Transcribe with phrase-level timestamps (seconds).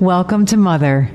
[0.00, 1.10] Welcome to Mother,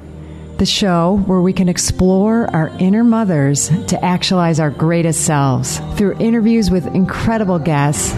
[0.57, 5.79] the show where we can explore our inner mothers to actualize our greatest selves.
[5.95, 8.13] Through interviews with incredible guests,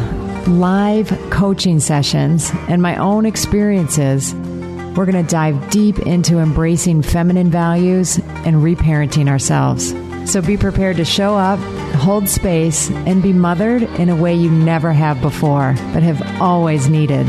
[0.46, 7.50] live coaching sessions, and my own experiences, we're going to dive deep into embracing feminine
[7.50, 9.96] values and reparenting ourselves.
[10.30, 11.60] So be prepared to show up,
[11.96, 16.90] hold space, and be mothered in a way you never have before, but have always
[16.90, 17.26] needed.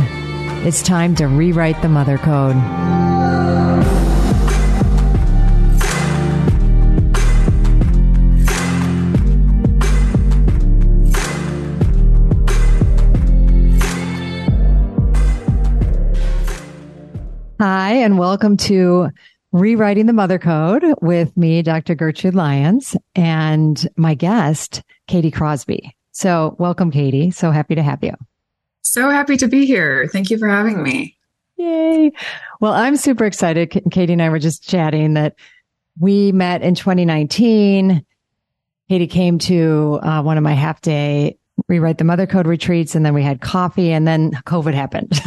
[0.66, 2.56] It's time to rewrite the mother code.
[17.88, 19.08] Hi, and welcome to
[19.52, 21.94] Rewriting the Mother Code with me, Dr.
[21.94, 25.96] Gertrude Lyons, and my guest, Katie Crosby.
[26.12, 27.30] So, welcome, Katie.
[27.30, 28.12] So happy to have you.
[28.82, 30.06] So happy to be here.
[30.12, 31.16] Thank you for having me.
[31.56, 32.12] Yay.
[32.60, 33.68] Well, I'm super excited.
[33.90, 35.36] Katie and I were just chatting that
[35.98, 38.04] we met in 2019.
[38.90, 43.06] Katie came to uh, one of my half day rewrite the mother code retreats and
[43.06, 45.18] then we had coffee and then COVID happened.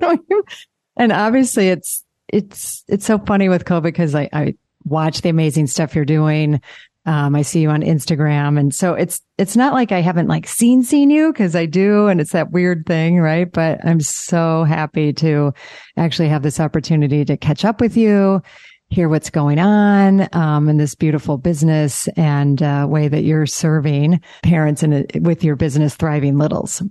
[0.98, 4.54] and obviously it's, it's, it's so funny with COVID because I, I
[4.84, 6.60] watch the amazing stuff you're doing.
[7.06, 8.60] Um, I see you on Instagram.
[8.60, 12.06] And so it's, it's not like I haven't like seen, seen you because I do.
[12.08, 13.50] And it's that weird thing, right?
[13.50, 15.54] But I'm so happy to
[15.96, 18.42] actually have this opportunity to catch up with you,
[18.90, 24.20] hear what's going on, um, in this beautiful business and, uh, way that you're serving
[24.42, 26.82] parents and with your business thriving littles.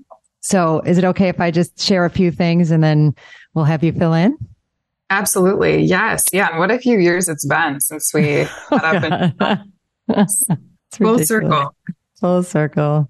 [0.48, 3.14] So is it okay if I just share a few things and then
[3.54, 4.38] we'll have you fill in?
[5.10, 5.84] Absolutely.
[5.84, 6.24] Yes.
[6.32, 6.48] Yeah.
[6.52, 9.36] And what a few years it's been since we met up
[10.08, 10.30] and
[10.94, 11.76] Full circle.
[12.22, 13.10] Full circle.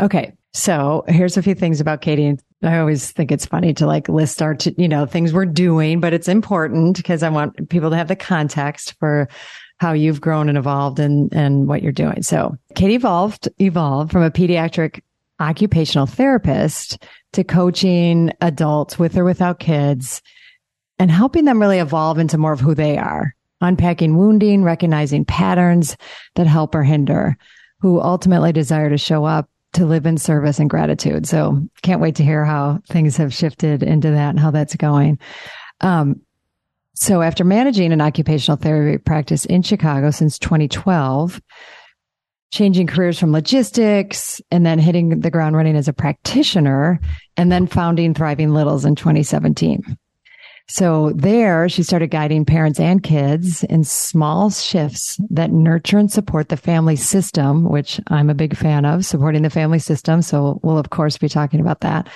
[0.00, 0.32] Okay.
[0.54, 2.38] So here's a few things about Katie.
[2.62, 6.00] I always think it's funny to like list our, t- you know, things we're doing,
[6.00, 9.28] but it's important because I want people to have the context for
[9.76, 12.22] how you've grown and evolved and, and what you're doing.
[12.22, 15.02] So Katie evolved, evolved from a pediatric
[15.40, 20.22] occupational therapist to coaching adults with or without kids
[20.98, 25.96] and helping them really evolve into more of who they are unpacking wounding, recognizing patterns
[26.36, 27.36] that help or hinder,
[27.80, 31.26] who ultimately desire to show up to live in service and gratitude.
[31.26, 35.18] So can't wait to hear how things have shifted into that and how that's going.
[35.80, 36.22] Um,
[36.94, 41.40] so after managing an occupational therapy practice in Chicago since 2012,
[42.50, 47.00] changing careers from logistics and then hitting the ground running as a practitioner
[47.36, 49.98] and then founding Thriving Littles in 2017.
[50.70, 56.50] So there she started guiding parents and kids in small shifts that nurture and support
[56.50, 60.20] the family system, which I'm a big fan of supporting the family system.
[60.20, 62.08] So we'll of course be talking about that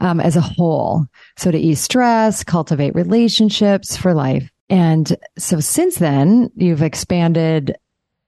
[0.00, 1.06] um, as a whole.
[1.38, 4.50] So to ease stress, cultivate relationships for life.
[4.68, 7.74] And so since then, you've expanded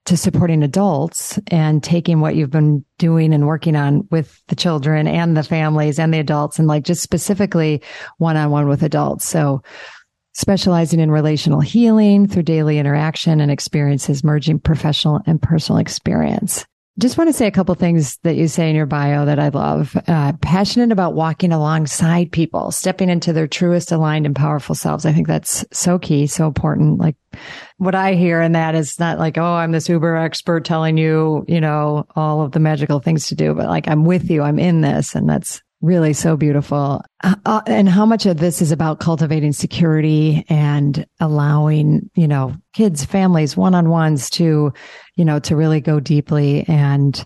[0.06, 5.06] to supporting adults and taking what you've been doing and working on with the children
[5.06, 7.82] and the families and the adults and like just specifically
[8.18, 9.24] one on one with adults.
[9.24, 9.62] So
[10.32, 16.64] specializing in relational healing through daily interaction and experiences, merging professional and personal experience.
[16.98, 19.48] Just want to say a couple things that you say in your bio that I
[19.48, 19.94] love.
[20.08, 25.04] Uh, passionate about walking alongside people, stepping into their truest aligned and powerful selves.
[25.04, 26.98] I think that's so key, so important.
[26.98, 27.16] Like
[27.76, 31.44] what I hear in that is not like, oh, I'm this uber expert telling you,
[31.46, 34.58] you know, all of the magical things to do, but like I'm with you, I'm
[34.58, 35.14] in this.
[35.14, 37.02] And that's really so beautiful.
[37.24, 42.54] Uh, uh, and how much of this is about cultivating security and allowing, you know,
[42.74, 44.72] kids, families, one-on-ones to,
[45.14, 47.24] you know, to really go deeply and,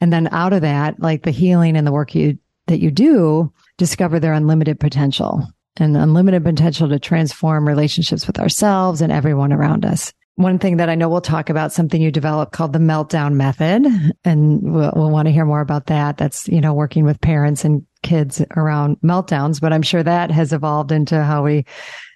[0.00, 3.52] and then out of that, like the healing and the work you, that you do,
[3.78, 5.44] discover their unlimited potential
[5.76, 10.12] and unlimited potential to transform relationships with ourselves and everyone around us.
[10.36, 13.86] One thing that I know we'll talk about something you developed called the meltdown method.
[14.24, 16.16] And we'll, we'll want to hear more about that.
[16.16, 20.52] That's, you know, working with parents and kids around meltdowns, but I'm sure that has
[20.52, 21.64] evolved into how we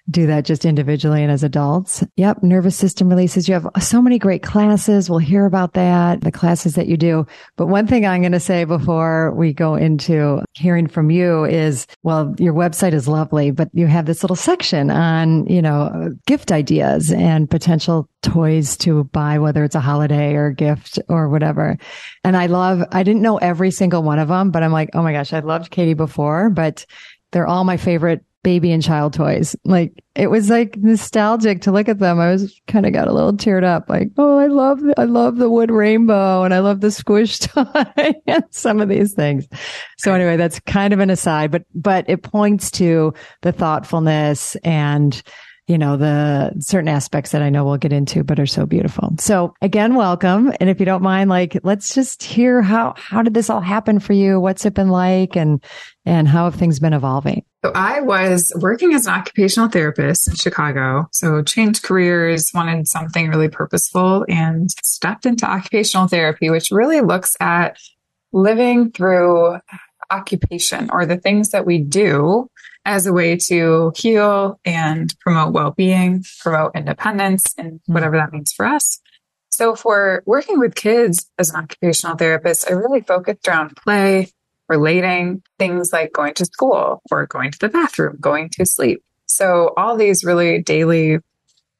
[0.09, 2.03] do that just individually and as adults.
[2.15, 2.43] Yep.
[2.43, 3.47] Nervous system releases.
[3.47, 5.09] You have so many great classes.
[5.09, 7.25] We'll hear about that, the classes that you do.
[7.57, 11.87] But one thing I'm going to say before we go into hearing from you is,
[12.03, 16.51] well, your website is lovely, but you have this little section on, you know, gift
[16.51, 21.77] ideas and potential toys to buy, whether it's a holiday or a gift or whatever.
[22.23, 25.03] And I love, I didn't know every single one of them, but I'm like, oh
[25.03, 26.85] my gosh, I loved Katie before, but
[27.31, 29.57] they're all my favorite baby and child toys.
[29.65, 32.17] Like it was like nostalgic to look at them.
[32.17, 33.89] I was kind of got a little teared up.
[33.89, 37.65] Like, oh, I love, I love the wood rainbow and I love the squish toy
[38.25, 39.49] and some of these things.
[39.97, 45.21] So anyway, that's kind of an aside, but, but it points to the thoughtfulness and
[45.67, 49.13] you know, the certain aspects that I know we'll get into, but are so beautiful.
[49.19, 50.53] So again, welcome.
[50.61, 53.99] And if you don't mind, like, let's just hear how, how did this all happen
[53.99, 54.39] for you?
[54.39, 55.35] What's it been like?
[55.35, 55.61] And,
[56.05, 57.43] and how have things been evolving?
[57.65, 61.09] So I was working as an occupational therapist in Chicago.
[61.11, 67.35] So changed careers, wanted something really purposeful and stepped into occupational therapy, which really looks
[67.41, 67.77] at
[68.31, 69.57] living through
[70.09, 72.49] occupation or the things that we do
[72.87, 77.93] as a way to heal and promote well-being, promote independence and hmm.
[77.93, 78.99] whatever that means for us.
[79.49, 84.29] So for working with kids as an occupational therapist, I really focused around play,
[84.69, 89.03] relating things like going to school or going to the bathroom, going to sleep.
[89.25, 91.19] So all these really daily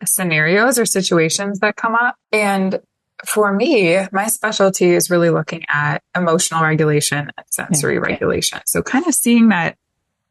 [0.06, 2.16] scenarios or situations that come up.
[2.32, 2.80] And
[3.26, 8.12] for me, my specialty is really looking at emotional regulation and sensory okay.
[8.12, 8.60] regulation.
[8.66, 9.78] So kind of seeing that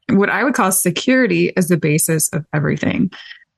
[0.09, 3.11] what I would call security as the basis of everything.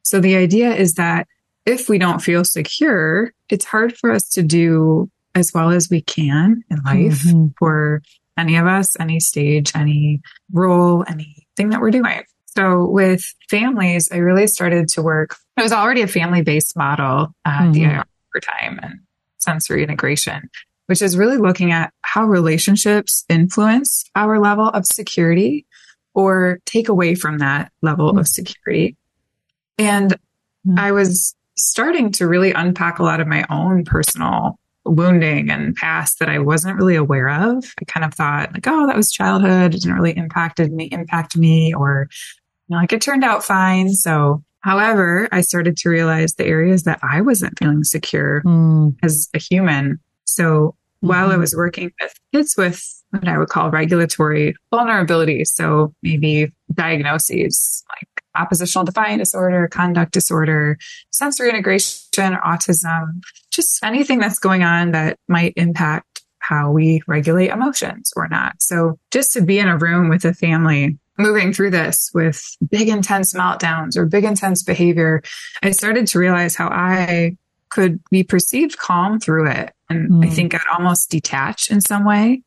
[0.03, 1.27] So the idea is that
[1.65, 6.01] if we don't feel secure, it's hard for us to do as well as we
[6.01, 7.47] can in life mm-hmm.
[7.59, 8.01] for
[8.37, 12.23] any of us, any stage, any role, anything that we're doing.
[12.55, 15.35] So with families, I really started to work.
[15.57, 17.71] It was already a family based model, uh, mm-hmm.
[17.73, 18.03] DIR
[18.33, 18.99] Floortime and
[19.37, 20.49] sensory integration,
[20.87, 25.67] which is really looking at how relationships influence our level of security
[26.13, 28.19] or take away from that level mm-hmm.
[28.19, 28.95] of security.
[29.77, 30.13] And
[30.67, 30.79] mm-hmm.
[30.79, 36.19] I was starting to really unpack a lot of my own personal wounding and past
[36.19, 37.63] that I wasn't really aware of.
[37.79, 39.75] I kind of thought like, oh, that was childhood.
[39.75, 42.07] It didn't really impacted me, impact me, or
[42.67, 43.93] you know, like it turned out fine.
[43.93, 48.95] So, however, I started to realize the areas that I wasn't feeling secure mm.
[49.03, 49.99] as a human.
[50.25, 51.07] So mm-hmm.
[51.07, 51.41] while I mm-hmm.
[51.41, 55.45] was working with kids with what I would call regulatory vulnerability.
[55.45, 60.77] So maybe diagnoses like oppositional defiant disorder, conduct disorder,
[61.11, 63.21] sensory integration, autism,
[63.51, 68.61] just anything that's going on that might impact how we regulate emotions or not.
[68.61, 72.87] So just to be in a room with a family moving through this with big
[72.87, 75.21] intense meltdowns or big intense behavior,
[75.61, 77.37] I started to realize how I
[77.69, 79.73] could be perceived calm through it.
[79.89, 80.25] And mm.
[80.25, 82.41] I think I'd almost detach in some way.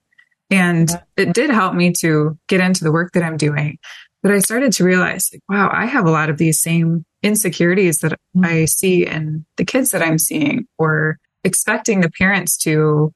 [0.53, 3.79] And it did help me to get into the work that I'm doing.
[4.23, 7.99] But I started to realize, like, wow, I have a lot of these same insecurities
[7.99, 8.45] that mm-hmm.
[8.45, 13.13] I see in the kids that I'm seeing or expecting the parents to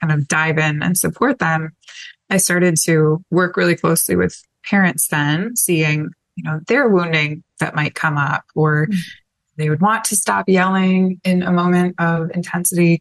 [0.00, 1.70] kind of dive in and support them.
[2.28, 7.74] I started to work really closely with parents then, seeing, you know, their wounding that
[7.74, 8.98] might come up or mm-hmm.
[9.56, 13.00] they would want to stop yelling in a moment of intensity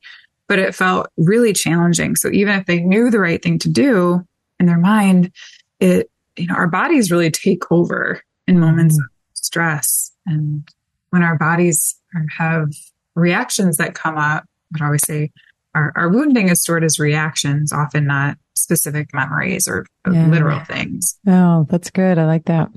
[0.51, 2.17] but it felt really challenging.
[2.17, 4.27] So even if they knew the right thing to do
[4.59, 5.31] in their mind,
[5.79, 9.01] it, you know, our bodies really take over in moments mm.
[9.05, 10.11] of stress.
[10.25, 10.67] And
[11.11, 11.95] when our bodies
[12.37, 12.73] have
[13.15, 15.31] reactions that come up, I would always say
[15.73, 20.27] our, our wounding is stored as reactions, often not specific memories or, yeah.
[20.27, 21.17] literal things.
[21.27, 22.17] Oh, that's good.
[22.17, 22.67] I like that.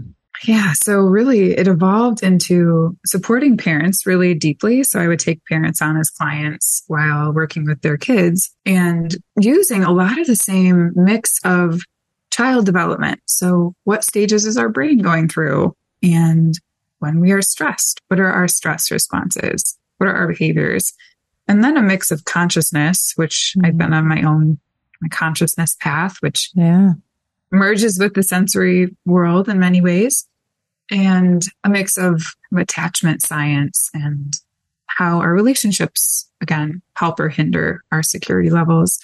[0.47, 0.73] Yeah.
[0.75, 4.85] So really it evolved into supporting parents really deeply.
[4.85, 9.85] So I would take parents on as clients while working with their kids and using
[9.85, 11.81] a lot of the same mix of
[12.31, 13.21] child development.
[13.27, 15.75] So what stages is our brain going through?
[16.03, 16.55] And
[16.99, 19.79] when we are stressed, what are our stress responses?
[19.97, 20.93] What are our behaviors?
[21.49, 23.67] And then a mix of consciousness, which mm-hmm.
[23.67, 24.59] I've been on my own
[25.01, 26.93] my consciousness path, which yeah
[27.51, 30.27] merges with the sensory world in many ways
[30.95, 32.23] and a mix of
[32.57, 34.35] attachment science and
[34.87, 39.01] how our relationships again help or hinder our security levels.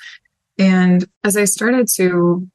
[0.57, 2.47] And as I started to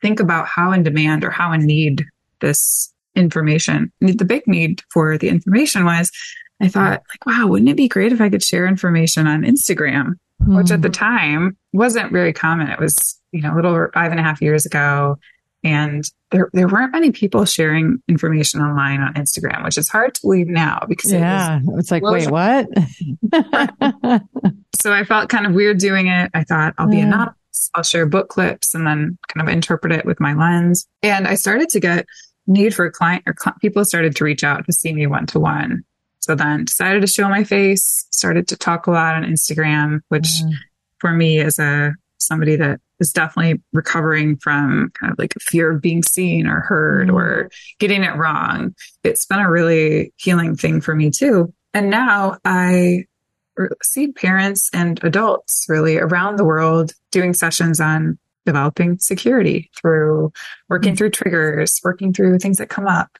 [0.00, 2.04] think about how in demand or how in need
[2.40, 6.12] this information, the big need for the information was,
[6.60, 10.12] I thought like, wow, wouldn't it be great if I could share information on Instagram?
[10.42, 10.56] Mm.
[10.56, 10.92] Which at the hmm.
[10.92, 12.68] time wasn't very common.
[12.68, 15.18] It was, you know, a little over five and a half years ago.
[15.64, 20.20] And there, there weren't many people sharing information online on Instagram, which is hard to
[20.20, 22.68] believe now because yeah, it was, it's like, wait, what?
[24.80, 26.30] so I felt kind of weird doing it.
[26.34, 27.04] I thought I'll be yeah.
[27.04, 27.70] anonymous.
[27.74, 30.86] I'll share book clips and then kind of interpret it with my lens.
[31.02, 32.04] And I started to get
[32.46, 35.26] need for a client or cl- people started to reach out to see me one
[35.26, 35.82] to one.
[36.20, 40.28] So then decided to show my face, started to talk a lot on Instagram, which
[40.42, 40.52] mm.
[40.98, 45.72] for me as a somebody that is definitely recovering from kind of like a fear
[45.72, 47.14] of being seen or heard mm.
[47.14, 48.74] or getting it wrong.
[49.02, 51.52] It's been a really healing thing for me too.
[51.72, 53.04] And now I
[53.82, 60.32] see parents and adults really around the world doing sessions on developing security through
[60.68, 60.98] working mm.
[60.98, 63.18] through triggers, working through things that come up.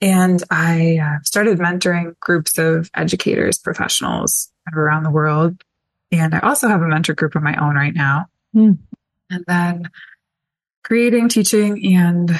[0.00, 5.62] And I uh, started mentoring groups of educators, professionals around the world.
[6.12, 8.26] And I also have a mentor group of my own right now.
[8.54, 8.78] Mm.
[9.30, 9.90] And then
[10.82, 12.30] creating, teaching, and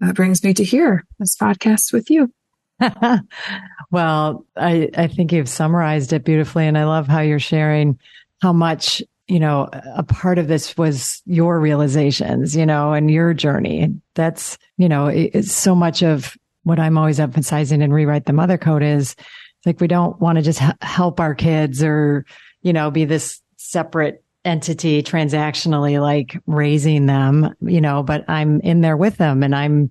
[0.00, 2.32] that brings me to here, this podcast with you.
[3.90, 6.66] well, I, I think you've summarized it beautifully.
[6.66, 7.98] And I love how you're sharing
[8.40, 13.34] how much, you know, a part of this was your realizations, you know, and your
[13.34, 13.94] journey.
[14.14, 18.58] That's, you know, it's so much of what I'm always emphasizing in Rewrite the Mother
[18.58, 19.16] Code is
[19.64, 22.26] like, we don't want to just help our kids or,
[22.62, 28.80] you know, be this separate entity transactionally, like raising them, you know, but I'm in
[28.80, 29.90] there with them and I'm,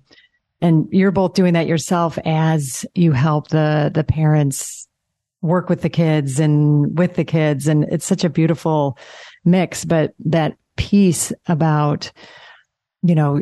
[0.60, 4.86] and you're both doing that yourself as you help the, the parents
[5.40, 7.66] work with the kids and with the kids.
[7.66, 8.96] And it's such a beautiful
[9.44, 12.12] mix, but that piece about,
[13.02, 13.40] you know,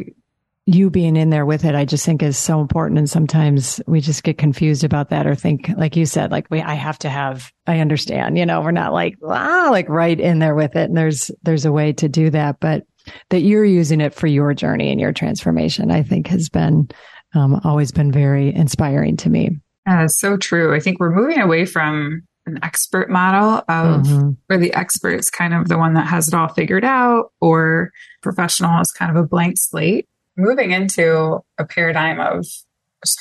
[0.74, 2.98] you being in there with it, I just think is so important.
[2.98, 6.60] And sometimes we just get confused about that or think, like you said, like we,
[6.60, 10.38] I have to have, I understand, you know, we're not like, ah, like right in
[10.38, 10.88] there with it.
[10.88, 12.84] And there's, there's a way to do that, but
[13.30, 16.88] that you're using it for your journey and your transformation, I think has been,
[17.34, 19.50] um, always been very inspiring to me.
[19.86, 20.74] Yeah, so true.
[20.74, 24.30] I think we're moving away from an expert model of mm-hmm.
[24.46, 27.90] where the expert is kind of the one that has it all figured out or
[28.22, 30.06] professional is kind of a blank slate
[30.36, 32.46] moving into a paradigm of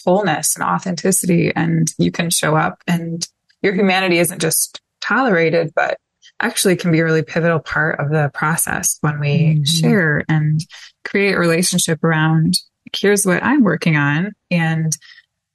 [0.04, 3.28] wholeness and authenticity and you can show up and
[3.62, 5.98] your humanity isn't just tolerated, but
[6.42, 9.64] actually can be a really pivotal part of the process when we mm-hmm.
[9.64, 10.62] share and
[11.04, 12.56] create a relationship around
[12.96, 14.98] here's what I'm working on and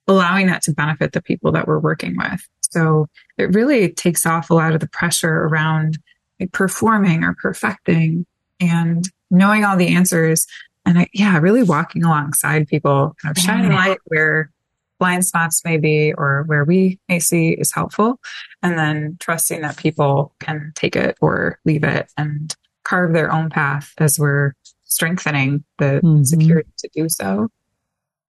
[0.06, 2.46] allowing that to benefit the people that we're working with.
[2.60, 3.08] So
[3.38, 5.98] it really takes off a lot of the pressure around
[6.38, 8.26] like, performing or perfecting
[8.60, 10.46] and knowing all the answers
[10.84, 14.50] and I, yeah, really walking alongside people, kind of shining light where
[14.98, 18.20] blind spots may be or where we may see is helpful.
[18.62, 23.50] And then trusting that people can take it or leave it and carve their own
[23.50, 26.22] path as we're strengthening the mm-hmm.
[26.22, 27.48] security to do so.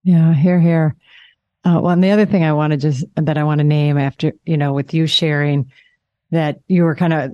[0.02, 0.96] Yeah, here, here.
[1.64, 3.98] Uh, well, and the other thing I want to just that I want to name
[3.98, 5.72] after you know with you sharing
[6.30, 7.32] that you were kind of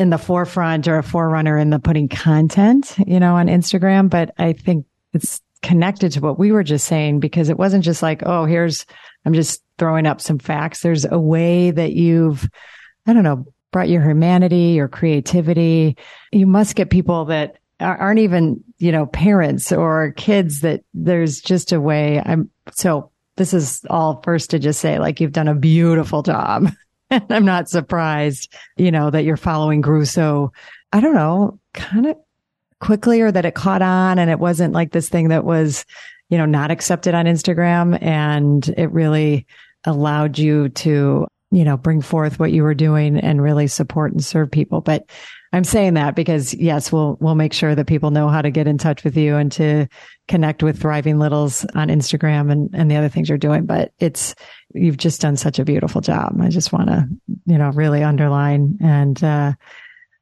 [0.00, 4.08] in the forefront or a forerunner in the putting content, you know, on Instagram.
[4.08, 8.02] But I think it's connected to what we were just saying because it wasn't just
[8.02, 8.86] like, oh, here's,
[9.26, 10.80] I'm just throwing up some facts.
[10.80, 12.48] There's a way that you've,
[13.06, 15.98] I don't know, brought your humanity, your creativity.
[16.32, 21.72] You must get people that aren't even, you know, parents or kids that there's just
[21.72, 22.22] a way.
[22.24, 26.68] I'm so this is all first to just say like you've done a beautiful job
[27.30, 30.52] I'm not surprised, you know, that you're following grew so,
[30.92, 32.16] I don't know, kind of
[32.80, 35.84] quickly or that it caught on and it wasn't like this thing that was,
[36.28, 38.00] you know, not accepted on Instagram.
[38.02, 39.46] And it really
[39.84, 44.24] allowed you to, you know, bring forth what you were doing and really support and
[44.24, 44.80] serve people.
[44.80, 45.10] But
[45.52, 48.68] I'm saying that because yes, we'll, we'll make sure that people know how to get
[48.68, 49.88] in touch with you and to
[50.28, 53.66] connect with Thriving Littles on Instagram and, and the other things you're doing.
[53.66, 54.36] But it's,
[54.74, 56.36] you've just done such a beautiful job.
[56.40, 57.08] I just want to,
[57.46, 59.52] you know, really underline and, uh,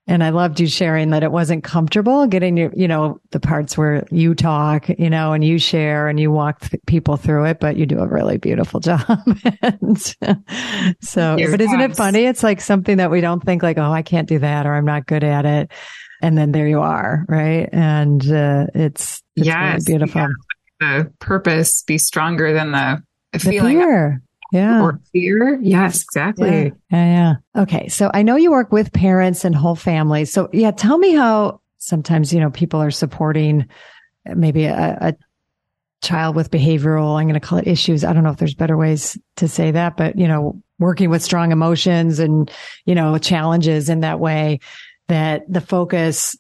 [0.09, 3.77] and I loved you sharing that it wasn't comfortable getting your, you know, the parts
[3.77, 7.61] where you talk, you know, and you share and you walk th- people through it,
[7.61, 9.05] but you do a really beautiful job.
[9.61, 12.25] and so, but isn't it funny?
[12.25, 14.87] It's like something that we don't think like, oh, I can't do that or I'm
[14.87, 15.73] not good at it.
[16.23, 17.27] And then there you are.
[17.29, 17.69] Right.
[17.71, 20.23] And, uh, it's, it's yes, really beautiful.
[20.23, 20.29] Yeah.
[20.81, 23.03] The purpose be stronger than the,
[23.33, 23.79] the feeling.
[23.79, 24.23] Fear.
[24.53, 24.83] Yeah.
[24.83, 25.59] Or fear.
[25.61, 26.49] Yes, exactly.
[26.51, 26.71] Yeah.
[26.91, 27.35] yeah.
[27.55, 27.63] Yeah.
[27.63, 27.89] Okay.
[27.89, 30.33] So I know you work with parents and whole families.
[30.33, 33.69] So yeah, tell me how sometimes, you know, people are supporting
[34.25, 35.15] maybe a, a
[36.03, 38.05] child with behavioral, I'm going to call it issues.
[38.05, 41.23] I don't know if there's better ways to say that, but you know, working with
[41.23, 42.51] strong emotions and,
[42.85, 44.61] you know, challenges in that way
[45.09, 46.37] that the focus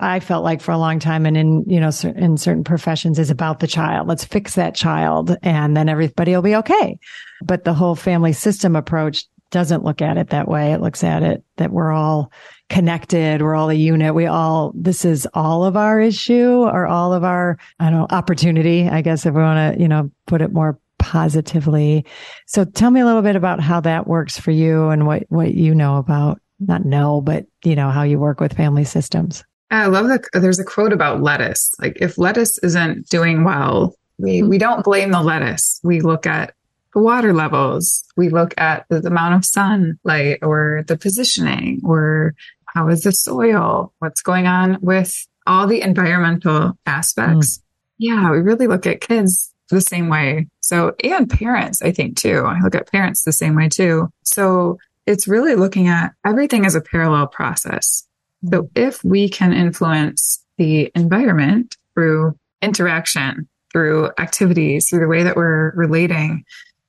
[0.00, 3.30] I felt like for a long time and in, you know, in certain professions is
[3.30, 4.08] about the child.
[4.08, 6.98] Let's fix that child and then everybody will be okay.
[7.42, 10.72] But the whole family system approach doesn't look at it that way.
[10.72, 12.32] It looks at it that we're all
[12.68, 13.42] connected.
[13.42, 14.12] We're all a unit.
[14.12, 18.06] We all, this is all of our issue or all of our, I don't know,
[18.10, 22.04] opportunity, I guess, if we want to, you know, put it more positively.
[22.46, 25.54] So tell me a little bit about how that works for you and what, what
[25.54, 29.44] you know about, not know, but, you know, how you work with family systems.
[29.70, 31.74] I love that there's a quote about lettuce.
[31.80, 34.48] Like if lettuce isn't doing well, we, mm-hmm.
[34.48, 35.80] we don't blame the lettuce.
[35.82, 36.54] We look at
[36.94, 38.04] the water levels.
[38.16, 42.34] We look at the, the amount of sunlight or the positioning or
[42.66, 43.92] how is the soil?
[43.98, 47.58] What's going on with all the environmental aspects?
[47.58, 47.62] Mm.
[47.98, 50.48] Yeah, we really look at kids the same way.
[50.60, 52.44] So, and parents, I think too.
[52.46, 54.10] I look at parents the same way too.
[54.24, 58.06] So it's really looking at everything as a parallel process.
[58.44, 65.36] So if we can influence the environment through interaction, through activities, through the way that
[65.36, 66.44] we're relating,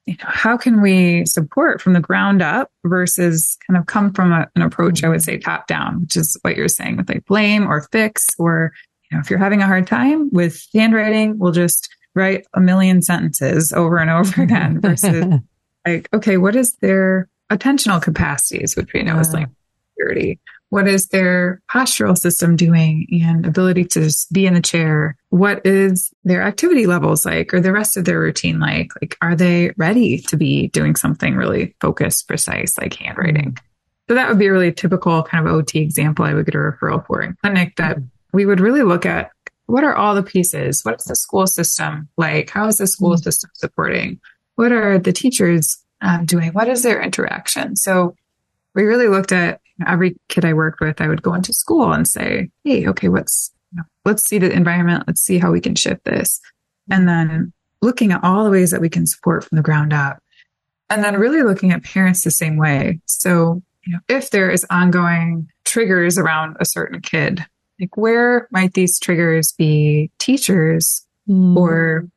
[0.06, 4.32] you know, how can we support from the ground up versus kind of come from
[4.32, 7.26] a, an approach, I would say top down, which is what you're saying with like
[7.26, 8.72] blame or fix, or,
[9.10, 13.02] you know, if you're having a hard time with handwriting, we'll just write a million
[13.02, 15.26] sentences over and over again versus
[15.86, 19.52] like, okay, what is their attentional capacities, which we know is like uh.
[19.92, 20.40] security?
[20.70, 25.16] What is their postural system doing and ability to be in the chair?
[25.30, 28.92] What is their activity levels like or the rest of their routine like?
[29.02, 33.52] Like, are they ready to be doing something really focused, precise, like handwriting?
[33.52, 33.66] Mm-hmm.
[34.10, 36.60] So that would be a really typical kind of OT example I would get a
[36.60, 37.98] referral for in clinic that
[38.34, 39.32] we would really look at
[39.66, 40.84] what are all the pieces?
[40.84, 42.50] What is the school system like?
[42.50, 43.22] How is the school mm-hmm.
[43.22, 44.20] system supporting?
[44.56, 46.52] What are the teachers um, doing?
[46.52, 47.76] What is their interaction?
[47.76, 48.16] So
[48.74, 52.08] we really looked at every kid I worked with, I would go into school and
[52.08, 55.04] say, Hey, okay, what's, you know, let's see the environment.
[55.08, 56.40] Let's see how we can shift this.
[56.90, 60.22] And then looking at all the ways that we can support from the ground up.
[60.90, 63.02] And then really looking at parents the same way.
[63.06, 67.46] So, you know, if there is ongoing triggers around a certain kid,
[67.80, 71.56] like where might these triggers be teachers mm.
[71.56, 72.08] or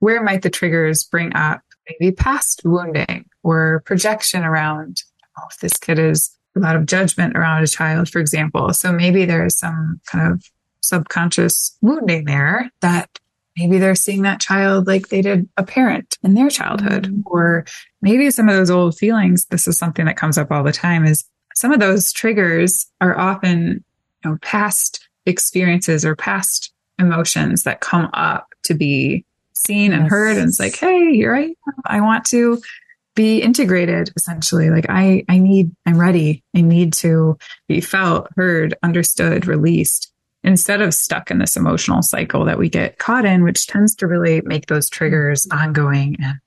[0.00, 5.02] where might the triggers bring up maybe past wounding or projection around
[5.38, 8.72] oh, if this kid is a lot of judgment around a child, for example.
[8.72, 10.42] So maybe there's some kind of
[10.80, 13.18] subconscious wounding there that
[13.56, 17.20] maybe they're seeing that child like they did a parent in their childhood mm-hmm.
[17.26, 17.66] or
[18.00, 21.04] maybe some of those old feelings this is something that comes up all the time
[21.04, 21.24] is
[21.54, 23.84] some of those triggers are often
[24.24, 30.10] you know past experiences or past emotions that come up to be seen and yes.
[30.10, 31.56] heard and it's like hey you're right.
[31.84, 32.60] i want to
[33.18, 34.70] be integrated essentially.
[34.70, 36.44] Like I, I need, I'm ready.
[36.54, 40.12] I need to be felt, heard, understood, released
[40.44, 44.06] instead of stuck in this emotional cycle that we get caught in, which tends to
[44.06, 46.16] really make those triggers ongoing.
[46.22, 46.38] And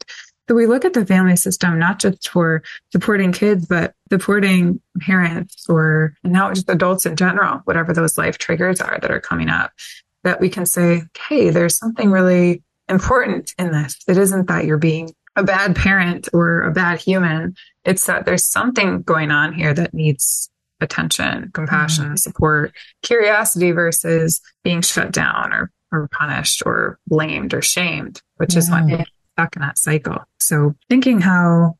[0.47, 5.65] so we look at the family system, not just for supporting kids, but supporting parents
[5.67, 9.73] or now just adults in general, whatever those life triggers are that are coming up,
[10.23, 13.97] that we can say, Hey, there's something really important in this.
[14.07, 17.55] It isn't that you're being a bad parent or a bad human.
[17.85, 20.49] It's that there's something going on here that needs
[20.81, 22.15] attention, compassion, mm-hmm.
[22.15, 28.59] support, curiosity versus being shut down or, or punished or blamed or shamed, which yeah.
[28.59, 30.17] is what gets stuck in that cycle.
[30.39, 31.77] So thinking how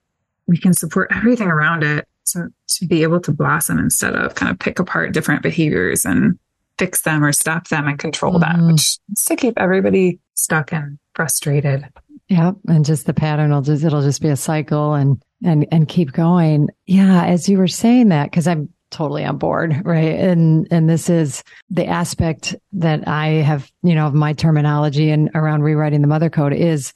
[0.47, 4.51] we can support everything around it to, to be able to blossom instead of kind
[4.51, 6.37] of pick apart different behaviors and
[6.77, 8.41] fix them or stop them and control mm.
[8.41, 11.85] them, which is to keep everybody stuck and frustrated.
[12.31, 12.55] Yep.
[12.69, 16.13] And just the pattern will just, it'll just be a cycle and, and, and keep
[16.13, 16.69] going.
[16.85, 17.25] Yeah.
[17.25, 19.81] As you were saying that, cause I'm totally on board.
[19.83, 20.17] Right.
[20.17, 25.29] And, and this is the aspect that I have, you know, of my terminology and
[25.35, 26.93] around rewriting the mother code is,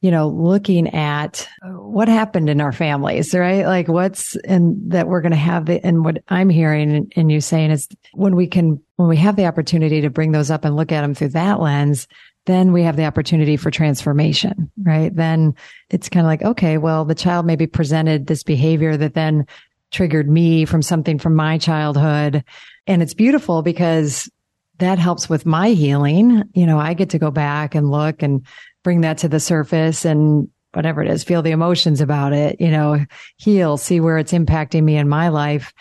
[0.00, 3.66] you know, looking at what happened in our families, right?
[3.66, 7.42] Like what's and that we're going to have the, and what I'm hearing and you
[7.42, 10.76] saying is when we can, when we have the opportunity to bring those up and
[10.76, 12.08] look at them through that lens,
[12.48, 15.14] then we have the opportunity for transformation, right?
[15.14, 15.54] Then
[15.90, 19.46] it's kind of like, okay, well, the child maybe presented this behavior that then
[19.90, 22.42] triggered me from something from my childhood.
[22.86, 24.30] And it's beautiful because
[24.78, 26.42] that helps with my healing.
[26.54, 28.46] You know, I get to go back and look and
[28.82, 32.70] bring that to the surface and whatever it is, feel the emotions about it, you
[32.70, 33.04] know,
[33.36, 35.72] heal, see where it's impacting me in my life.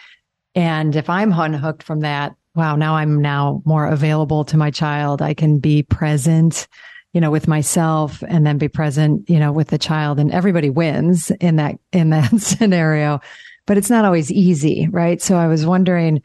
[0.53, 5.21] And if I'm unhooked from that, wow, now I'm now more available to my child.
[5.21, 6.67] I can be present,
[7.13, 10.71] you know, with myself and then be present, you know, with the child and everybody
[10.71, 13.21] wins in that, in that scenario.
[13.67, 15.21] But it's not always easy, right?
[15.21, 16.23] So I was wondering,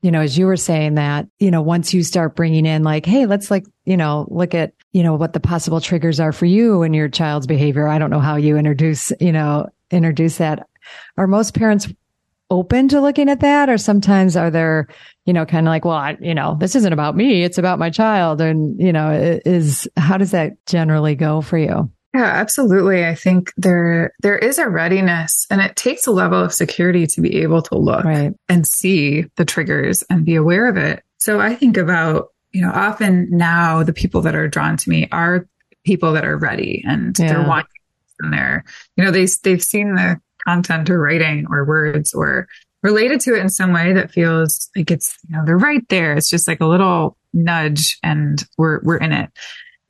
[0.00, 3.04] you know, as you were saying that, you know, once you start bringing in like,
[3.04, 6.46] Hey, let's like, you know, look at, you know, what the possible triggers are for
[6.46, 7.88] you and your child's behavior.
[7.88, 10.66] I don't know how you introduce, you know, introduce that.
[11.16, 11.88] Are most parents
[12.50, 13.68] open to looking at that?
[13.68, 14.88] Or sometimes are there,
[15.24, 17.42] you know, kind of like, well, I, you know, this isn't about me.
[17.42, 18.40] It's about my child.
[18.40, 21.90] And, you know, is, how does that generally go for you?
[22.14, 23.04] Yeah, absolutely.
[23.04, 27.20] I think there there is a readiness and it takes a level of security to
[27.20, 28.32] be able to look right.
[28.48, 31.02] and see the triggers and be aware of it.
[31.18, 35.08] So I think about, you know, often now the people that are drawn to me
[35.10, 35.48] are
[35.84, 37.32] people that are ready and yeah.
[37.32, 37.66] they're wanting
[38.20, 38.64] and they're,
[38.96, 42.46] you know, they they've seen the content or writing or words or
[42.82, 46.14] related to it in some way that feels like it's, you know, they're right there.
[46.14, 49.30] It's just like a little nudge and we're, we're in it.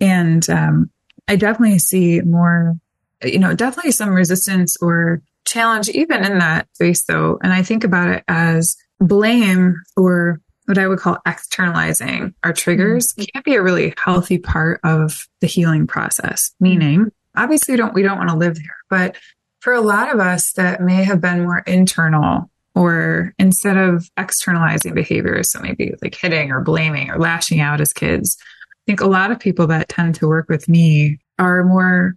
[0.01, 0.91] And, um,
[1.27, 2.77] I definitely see more,
[3.23, 7.39] you know, definitely some resistance or challenge even in that space though.
[7.43, 13.13] And I think about it as blame or what I would call externalizing our triggers
[13.13, 13.25] mm-hmm.
[13.33, 16.55] can be a really healthy part of the healing process.
[16.61, 19.17] Meaning, obviously we don't, we don't want to live there, but
[19.65, 24.93] for a lot of us that may have been more internal or instead of externalizing
[24.93, 29.07] behaviors, so maybe like hitting or blaming or lashing out as kids, I think a
[29.07, 32.15] lot of people that tend to work with me are more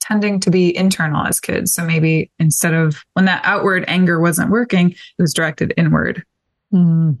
[0.00, 1.74] tending to be internal as kids.
[1.74, 6.24] So maybe instead of when that outward anger wasn't working, it was directed inward.
[6.72, 7.18] Mm.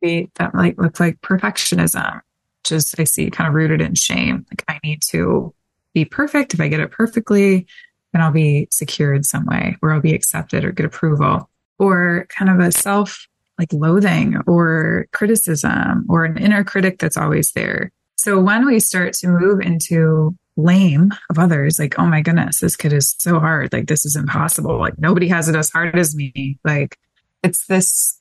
[0.00, 2.22] That might look like perfectionism,
[2.64, 4.46] just I see kind of rooted in shame.
[4.50, 5.52] Like I need to
[5.92, 6.54] be perfect.
[6.54, 7.66] If I get it perfectly,
[8.12, 12.26] then I'll be secure in some way or I'll be accepted or get approval or
[12.30, 13.26] kind of a self
[13.58, 17.90] like loathing or criticism or an inner critic that's always there.
[18.16, 22.76] So when we start to move into blame of others, like, oh my goodness, this
[22.76, 23.72] kid is so hard.
[23.72, 24.78] Like, this is impossible.
[24.78, 26.58] Like, nobody has it as hard as me.
[26.64, 26.98] Like,
[27.42, 28.20] it's this,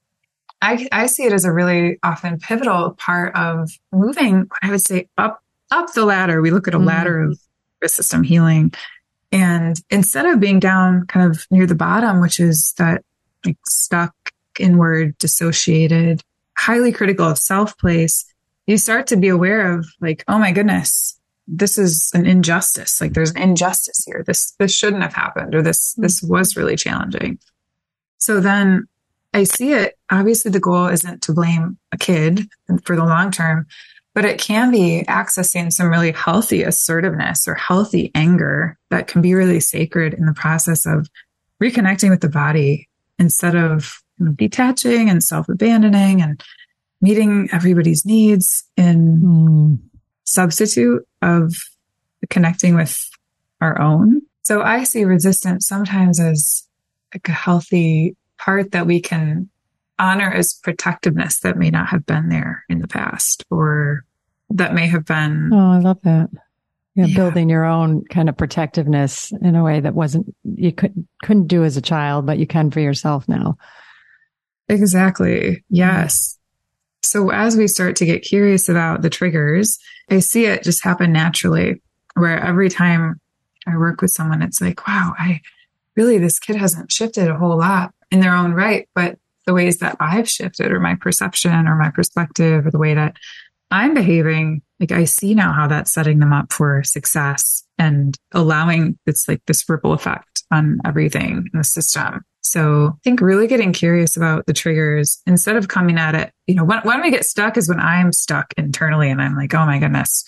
[0.61, 5.09] I, I see it as a really often pivotal part of moving, I would say,
[5.17, 6.41] up, up the ladder.
[6.41, 6.87] We look at a mm-hmm.
[6.87, 7.39] ladder of
[7.87, 8.73] system healing.
[9.31, 13.03] And instead of being down kind of near the bottom, which is that
[13.45, 14.13] like stuck
[14.59, 16.21] inward, dissociated,
[16.57, 18.25] highly critical of self place,
[18.65, 22.99] you start to be aware of like, oh my goodness, this is an injustice.
[22.99, 24.23] Like there's an injustice here.
[24.25, 26.01] This, this shouldn't have happened or this, hmm.
[26.01, 27.39] this was really challenging.
[28.17, 28.87] So then
[29.33, 29.97] I see it.
[30.09, 32.47] Obviously the goal isn't to blame a kid
[32.83, 33.67] for the long term,
[34.17, 39.35] but it can be accessing some really healthy assertiveness or healthy anger that can be
[39.35, 41.07] really sacred in the process of
[41.61, 44.01] reconnecting with the body instead of
[44.33, 46.43] detaching and self abandoning and
[46.99, 49.79] meeting everybody's needs in mm.
[50.23, 51.53] substitute of
[52.31, 52.99] connecting with
[53.61, 54.23] our own.
[54.41, 56.67] So I see resistance sometimes as
[57.13, 59.51] like a healthy part that we can
[59.99, 64.03] honor as protectiveness that may not have been there in the past or
[64.51, 65.51] that may have been.
[65.53, 66.29] Oh, I love that.
[66.95, 71.07] Yeah, yeah, building your own kind of protectiveness in a way that wasn't you couldn't
[71.21, 73.57] couldn't do as a child, but you can for yourself now.
[74.67, 75.63] Exactly.
[75.69, 76.37] Yes.
[77.03, 79.77] So as we start to get curious about the triggers,
[80.09, 81.81] I see it just happen naturally
[82.15, 83.21] where every time
[83.67, 85.41] I work with someone, it's like, wow, I
[85.95, 89.77] really, this kid hasn't shifted a whole lot in their own right, but the ways
[89.77, 93.15] that I've shifted or my perception or my perspective or the way that
[93.71, 98.97] I'm behaving, like I see now how that's setting them up for success and allowing
[99.05, 102.21] it's like this ripple effect on everything in the system.
[102.41, 106.55] So I think really getting curious about the triggers instead of coming at it, you
[106.55, 109.65] know, when, when we get stuck is when I'm stuck internally and I'm like, oh
[109.65, 110.23] my goodness,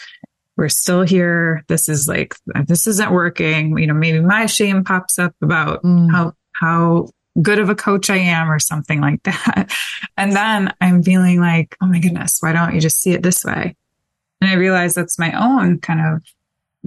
[0.58, 1.64] we're still here.
[1.70, 3.78] This is like, this isn't working.
[3.78, 6.12] You know, maybe my shame pops up about mm.
[6.12, 7.08] how, how
[7.42, 9.72] good of a coach I am or something like that.
[10.18, 13.46] And then I'm feeling like, oh my goodness, why don't you just see it this
[13.46, 13.78] way?
[14.42, 16.22] And I realize that's my own kind of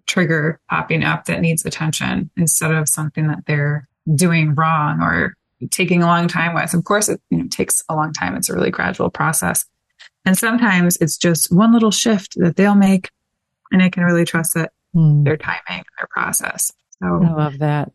[0.07, 5.35] trigger popping up that needs attention instead of something that they're doing wrong or
[5.71, 6.75] taking a long time with.
[6.75, 8.37] Of course, it you know, takes a long time.
[8.37, 9.65] It's a really gradual process.
[10.27, 13.11] And sometimes it's just one little shift that they'll make
[13.71, 15.25] and I can really trust that hmm.
[15.25, 16.71] their timing, their process.
[17.03, 17.93] So I love that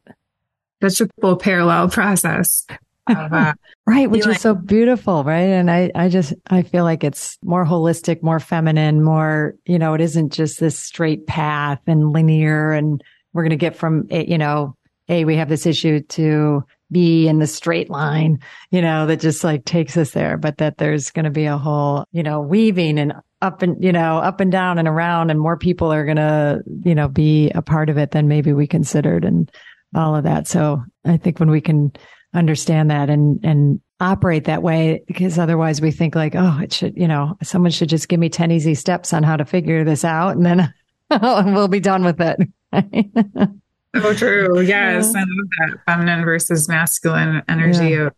[0.80, 2.66] the triple parallel process.
[3.08, 3.54] Of, uh,
[3.88, 5.40] right, which is so beautiful, right?
[5.40, 9.94] And I, I just, I feel like it's more holistic, more feminine, more, you know,
[9.94, 13.02] it isn't just this straight path and linear and
[13.34, 14.76] we're going to get from, A, you know,
[15.10, 18.40] A, we have this issue to B in the straight line,
[18.72, 21.58] you know, that just like takes us there, but that there's going to be a
[21.58, 25.40] whole, you know, weaving and up and, you know, up and down and around and
[25.40, 28.66] more people are going to, you know, be a part of it than maybe we
[28.66, 29.26] considered.
[29.26, 29.52] And
[29.96, 30.48] all of that.
[30.48, 31.92] So I think when we can
[32.34, 36.96] understand that and, and operate that way, because otherwise we think like, oh, it should,
[36.98, 40.04] you know, someone should just give me 10 easy steps on how to figure this
[40.04, 40.36] out.
[40.36, 40.74] And then
[41.54, 42.38] we'll be done with it.
[43.96, 44.62] oh, true.
[44.62, 45.12] Yes.
[45.14, 45.22] Yeah.
[45.22, 48.08] I love that feminine versus masculine energy yeah.
[48.08, 48.14] of,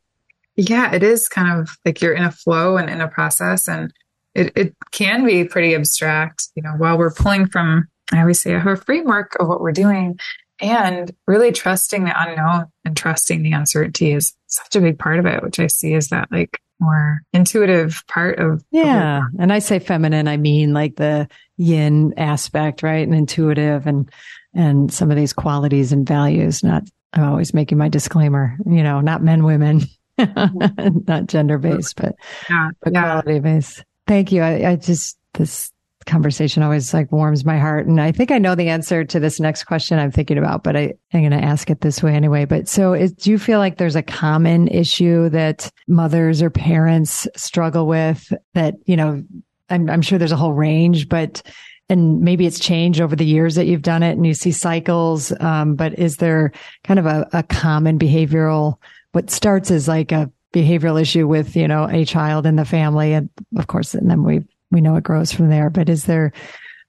[0.56, 3.94] yeah, it is kind of like you're in a flow and in a process and
[4.36, 8.54] it, it can be pretty abstract, you know, while we're pulling from, I always say,
[8.54, 10.20] a framework of what we're doing
[10.62, 15.26] and really trusting the unknown and trusting the uncertainty is such a big part of
[15.26, 18.64] it, which I see as that like more intuitive part of.
[18.72, 19.22] Yeah.
[19.40, 23.06] And I say feminine, I mean like the yin aspect, right?
[23.06, 24.10] And intuitive and,
[24.54, 29.02] and some of these qualities and values, not, I'm always making my disclaimer, you know,
[29.02, 29.82] not men, women,
[30.18, 32.16] not gender based, but,
[32.50, 33.02] yeah, but yeah.
[33.02, 33.84] quality based.
[34.08, 34.42] Thank you.
[34.42, 35.72] I, I just, this
[36.06, 37.88] conversation always like warms my heart.
[37.88, 40.76] And I think I know the answer to this next question I'm thinking about, but
[40.76, 42.46] I, I'm going to ask it this way anyway.
[42.46, 47.28] But so is, do you feel like there's a common issue that mothers or parents
[47.36, 49.24] struggle with that, you know,
[49.70, 51.42] I'm, I'm sure there's a whole range, but
[51.90, 55.34] and maybe it's changed over the years that you've done it and you see cycles.
[55.40, 56.52] Um, but is there
[56.84, 58.76] kind of a, a common behavioral,
[59.12, 63.14] what starts as like a behavioral issue with, you know, a child in the family?
[63.14, 66.32] And of course, and then we, we know it grows from there, but is there,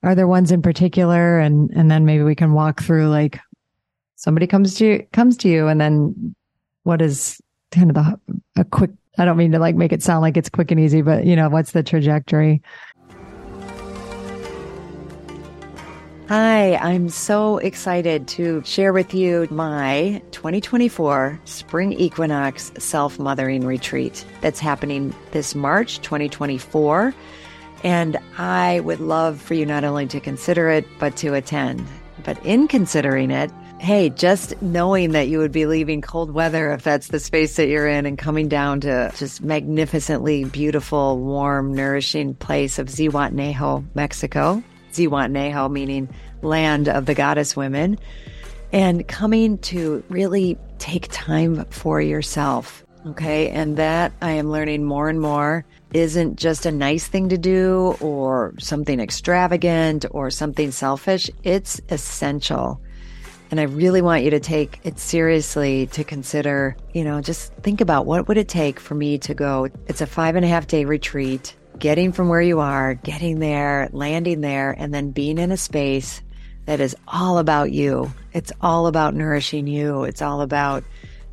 [0.03, 1.39] are there ones in particular?
[1.39, 3.39] And, and then maybe we can walk through like
[4.17, 6.35] somebody comes to you, comes to you and then
[6.83, 7.41] what is
[7.71, 8.21] kind of the,
[8.57, 11.03] a quick, I don't mean to like make it sound like it's quick and easy,
[11.03, 12.63] but you know, what's the trajectory?
[16.31, 24.25] Hi, I'm so excited to share with you my 2024 Spring Equinox Self Mothering Retreat
[24.41, 27.13] that's happening this March 2024.
[27.83, 31.87] And I would love for you not only to consider it, but to attend.
[32.25, 36.83] But in considering it, hey, just knowing that you would be leaving cold weather if
[36.83, 42.35] that's the space that you're in and coming down to just magnificently beautiful, warm, nourishing
[42.35, 44.63] place of Zihuatanejo, Mexico
[44.93, 46.09] Zihuatanejo, meaning
[46.43, 47.99] land of the goddess women,
[48.73, 52.85] and coming to really take time for yourself.
[53.07, 53.49] Okay.
[53.49, 57.97] And that I am learning more and more isn't just a nice thing to do
[58.01, 61.31] or something extravagant or something selfish.
[61.43, 62.81] It's essential.
[63.51, 67.81] And I really want you to take it seriously to consider, you know, just think
[67.81, 69.69] about what would it take for me to go.
[69.89, 73.89] It's a five and a half day retreat getting from where you are, getting there,
[73.93, 76.23] landing there, and then being in a space
[76.67, 78.13] that is all about you.
[78.33, 80.05] It's all about nourishing you.
[80.05, 80.85] It's all about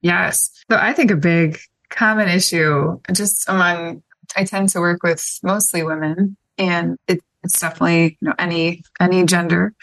[0.00, 0.48] Yes.
[0.70, 1.58] So I think a big
[1.92, 4.02] common issue just among,
[4.36, 9.24] I tend to work with mostly women and it, it's definitely, you know, any, any
[9.24, 9.74] gender,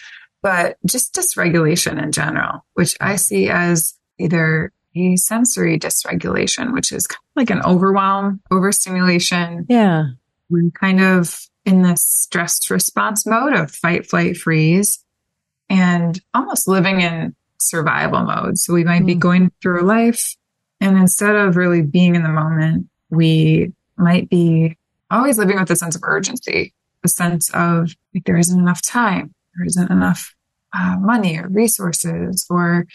[0.41, 7.07] but just dysregulation in general, which I see as either a sensory dysregulation, which is
[7.07, 9.65] kind of like an overwhelm, overstimulation.
[9.69, 10.05] Yeah.
[10.49, 15.03] We're kind of in this stress response mode of fight, flight, freeze,
[15.69, 18.57] and almost living in survival mode.
[18.57, 19.07] So we might mm.
[19.07, 20.35] be going through life,
[20.81, 24.77] and instead of really being in the moment, we might be
[25.11, 29.33] always living with a sense of urgency, a sense of like there isn't enough time,
[29.55, 30.35] there isn't enough
[30.77, 32.85] uh, money or resources, or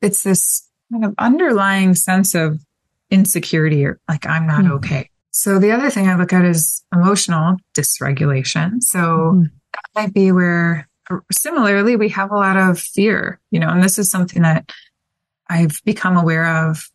[0.00, 2.60] it's this kind of underlying sense of
[3.10, 4.72] insecurity or like I'm not mm-hmm.
[4.74, 5.10] okay.
[5.30, 8.82] So the other thing I look at is emotional dysregulation.
[8.82, 9.42] So mm-hmm.
[9.42, 10.88] that might be where
[11.32, 14.70] similarly we have a lot of fear, you know, and this is something that
[15.48, 16.88] I've become aware of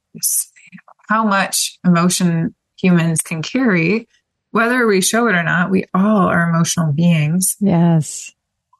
[1.08, 4.08] how much emotion humans can carry,
[4.52, 5.69] whether we show it or not.
[5.69, 7.58] We all are emotional beings.
[7.60, 8.32] Yes.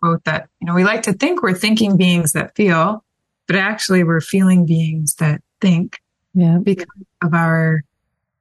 [0.02, 3.04] Quote that, you know, we like to think we're thinking beings that feel,
[3.48, 6.02] but actually we're feeling beings that think
[6.34, 6.60] yeah.
[6.62, 6.86] because
[7.22, 7.84] of our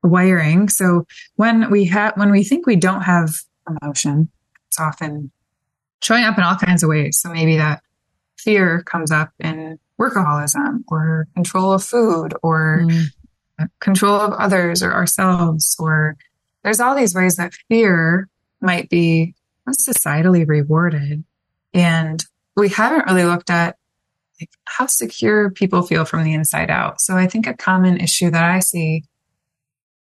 [0.03, 0.69] wiring.
[0.69, 3.31] So when we have, when we think we don't have
[3.83, 4.31] emotion,
[4.69, 5.33] it's often
[6.01, 7.19] showing up in all kinds of ways.
[7.21, 7.83] So maybe that
[8.39, 13.07] fear comes up in workaholism or control of food or mm.
[13.81, 16.17] control of others or ourselves or
[16.63, 18.29] there's all these ways that fear
[18.61, 19.35] might be
[19.69, 21.25] societally rewarded.
[21.75, 22.25] And
[22.57, 23.77] we haven't really looked at
[24.41, 27.01] like, how secure people feel from the inside out.
[27.01, 29.05] So I think a common issue that I see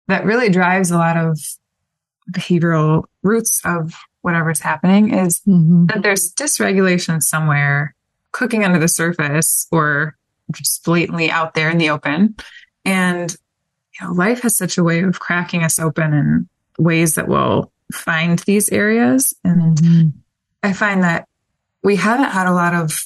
[0.07, 1.39] that really drives a lot of
[2.31, 5.85] behavioral roots of whatever's happening is mm-hmm.
[5.87, 7.95] that there's dysregulation somewhere
[8.35, 10.17] cooking under the surface or
[10.51, 12.35] just blatantly out there in the open.
[12.83, 13.33] And
[13.93, 17.71] you know, life has such a way of cracking us open in ways that will
[17.93, 19.33] find these areas.
[19.45, 20.09] And mm-hmm.
[20.61, 21.29] I find that
[21.81, 23.05] we haven't had a lot of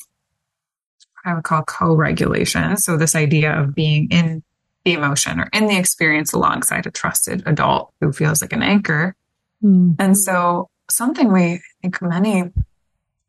[1.23, 2.77] I would call co-regulation.
[2.77, 4.41] So this idea of being in
[4.83, 9.15] the emotion or in the experience alongside a trusted adult who feels like an anchor.
[9.63, 9.95] Mm.
[9.99, 12.45] And so something we I think many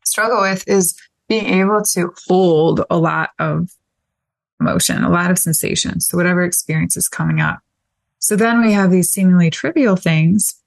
[0.03, 0.97] struggle with is
[1.31, 3.69] being able to hold a lot of
[4.59, 6.09] emotion, a lot of sensations.
[6.09, 7.59] So whatever experience is coming up.
[8.19, 10.61] So then we have these seemingly trivial things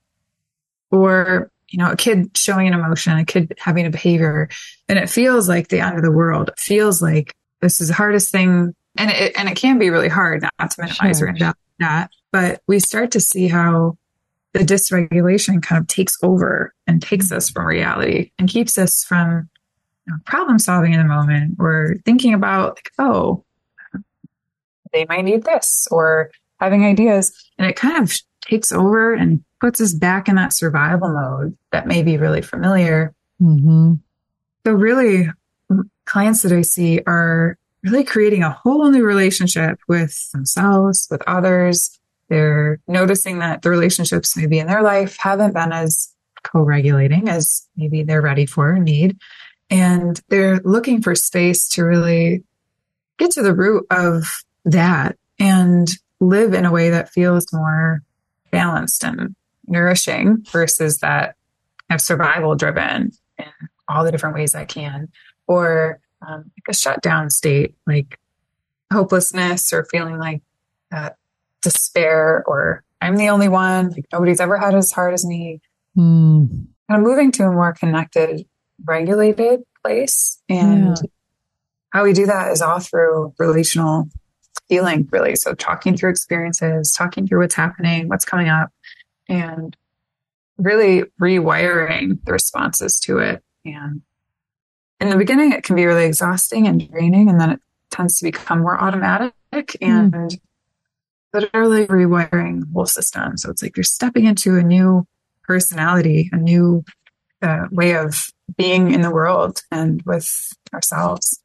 [0.91, 4.49] or, you know, a kid showing an emotion, a kid having a behavior,
[4.89, 6.49] and it feels like the end of the world.
[6.49, 8.75] It feels like this is the hardest thing.
[8.97, 11.27] And it, and it can be really hard not to minimize sure.
[11.27, 12.11] or end that.
[12.33, 13.99] But we start to see how
[14.55, 17.37] the dysregulation kind of takes over and takes mm-hmm.
[17.37, 19.51] us from reality and keeps us from
[20.27, 23.45] problem solving in the moment or thinking about like, oh,
[24.93, 27.33] they might need this or having ideas.
[27.59, 28.13] And it kind of
[28.43, 33.15] takes over and puts us back in that survival mode that may be really familiar.
[33.41, 33.95] Mm-hmm.
[34.67, 35.29] So really
[36.05, 41.99] clients that I see are really creating a whole new relationship with themselves, with others,
[42.29, 46.11] they're noticing that the relationships maybe in their life haven't been as
[46.43, 49.19] co-regulating as maybe they're ready for or need.
[49.75, 52.45] And they're looking for space to really
[53.19, 54.23] get to the root of
[54.65, 55.89] that and
[56.21, 58.03] live in a way that feels more
[58.53, 59.35] balanced and
[59.67, 61.35] nourishing versus that
[61.89, 63.47] kind of survival driven in
[63.89, 65.09] all the different ways I can,
[65.49, 68.21] or um, like a shutdown state, like
[68.93, 70.43] hopelessness or feeling like
[70.93, 71.17] that
[71.63, 73.91] despair or I'm the only one.
[73.91, 75.61] Like nobody's ever had as hard as me.
[75.99, 76.69] Mm.
[76.89, 78.47] Kind of moving to a more connected,
[78.83, 80.41] regulated place.
[80.49, 81.11] And yeah.
[81.91, 84.09] how we do that is all through relational
[84.69, 85.37] healing, really.
[85.37, 88.71] So talking through experiences, talking through what's happening, what's coming up,
[89.29, 89.77] and
[90.57, 93.43] really rewiring the responses to it.
[93.65, 94.03] And
[95.01, 97.29] in the beginning, it can be really exhausting and draining.
[97.29, 97.61] And then it
[97.91, 99.35] tends to become more automatic.
[99.81, 100.39] And mm
[101.35, 103.37] literally rewiring the whole system.
[103.37, 105.07] So it's like you're stepping into a new
[105.43, 106.85] personality, a new
[107.45, 108.27] uh, way of
[108.57, 111.41] being in the world and with ourselves.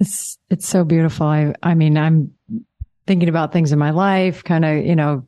[0.00, 1.26] It's it's so beautiful.
[1.26, 2.34] I I mean, I'm
[3.06, 5.26] thinking about things in my life, kind of, you know,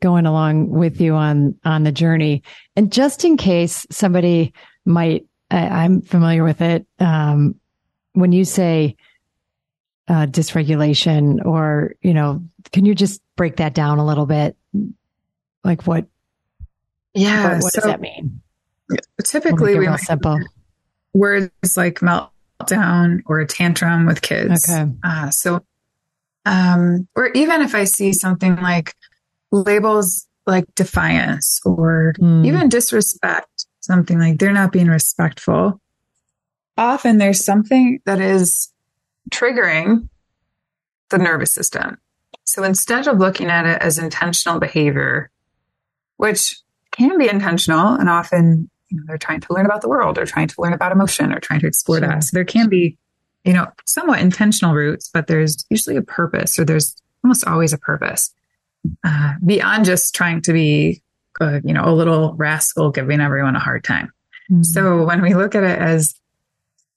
[0.00, 2.42] going along with you on on the journey.
[2.76, 4.52] And just in case somebody
[4.84, 6.86] might, I, am familiar with it.
[6.98, 7.56] Um,
[8.12, 8.96] when you say
[10.08, 14.56] uh, dysregulation or, you know, can you just break that down a little bit?
[15.64, 16.06] Like what?
[17.16, 17.54] Yeah.
[17.54, 18.40] What, what so does that mean?
[19.24, 20.38] Typically we simple
[21.14, 24.70] words like meltdown or a tantrum with kids.
[24.70, 24.90] Okay.
[25.02, 25.64] Uh, so,
[26.44, 28.94] um, or even if I see something like
[29.50, 32.46] labels like defiance or mm.
[32.46, 35.80] even disrespect, something like they're not being respectful.
[36.76, 38.72] Often there's something that is
[39.30, 40.08] triggering
[41.10, 41.98] the nervous system.
[42.44, 45.30] So instead of looking at it as intentional behavior,
[46.16, 46.60] which
[46.96, 50.26] can be intentional and often you know, they're trying to learn about the world or
[50.26, 52.08] trying to learn about emotion or trying to explore sure.
[52.08, 52.24] that.
[52.24, 52.96] So there can be,
[53.44, 57.78] you know, somewhat intentional roots, but there's usually a purpose or there's almost always a
[57.78, 58.32] purpose
[59.04, 61.02] uh, beyond just trying to be,
[61.40, 64.12] uh, you know, a little rascal giving everyone a hard time.
[64.50, 64.62] Mm-hmm.
[64.62, 66.14] So when we look at it as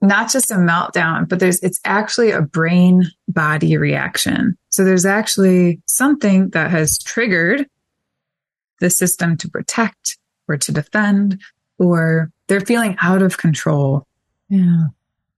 [0.02, 4.58] not just a meltdown, but there's, it's actually a brain body reaction.
[4.70, 7.68] So there's actually something that has triggered
[8.80, 10.18] the system to protect
[10.48, 11.42] or to defend,
[11.78, 14.08] or they're feeling out of control.
[14.50, 14.88] Yeah.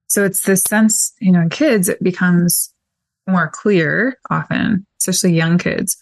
[0.08, 2.74] So it's this sense, you know, in kids, it becomes
[3.28, 5.98] more clear often, especially young kids.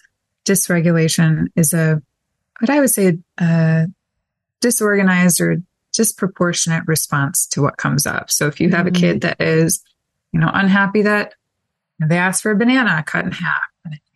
[0.45, 2.01] Dysregulation is a,
[2.59, 3.87] what I would say, a
[4.61, 5.57] disorganized or
[5.93, 8.31] disproportionate response to what comes up.
[8.31, 9.27] So if you have a kid mm-hmm.
[9.27, 9.83] that is,
[10.31, 11.33] you know, unhappy that
[11.99, 13.61] they ask for a banana cut in half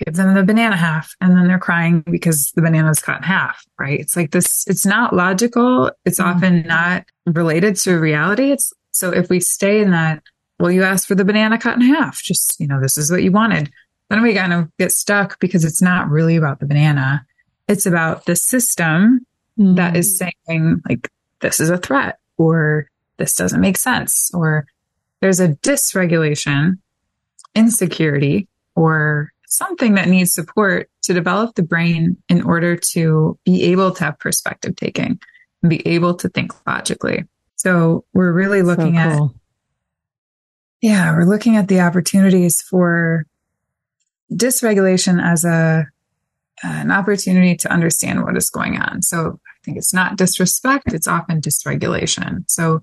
[0.04, 3.66] give them the banana half and then they're crying because the banana's cut in half,
[3.80, 4.00] right?
[4.00, 5.92] It's like this, it's not logical.
[6.06, 6.38] It's mm-hmm.
[6.38, 8.52] often not related to reality.
[8.52, 10.22] It's so if we stay in that,
[10.60, 13.24] well, you asked for the banana cut in half, just, you know, this is what
[13.24, 13.72] you wanted.
[14.10, 17.26] Then we kind of get stuck because it's not really about the banana.
[17.68, 19.26] It's about the system
[19.58, 19.76] mm-hmm.
[19.76, 21.10] that is saying like,
[21.40, 22.88] this is a threat or
[23.18, 24.66] this doesn't make sense or
[25.22, 26.78] there's a dysregulation,
[27.56, 33.92] insecurity or something that needs support to develop the brain in order to be able
[33.92, 35.20] to have perspective taking
[35.62, 37.26] and be able to think logically.
[37.56, 39.26] So we're really looking so cool.
[39.26, 39.32] at,
[40.82, 43.26] yeah, we're looking at the opportunities for
[44.32, 45.88] dysregulation as a,
[46.64, 49.02] an opportunity to understand what is going on.
[49.02, 50.94] So I think it's not disrespect.
[50.94, 52.44] It's often dysregulation.
[52.48, 52.82] So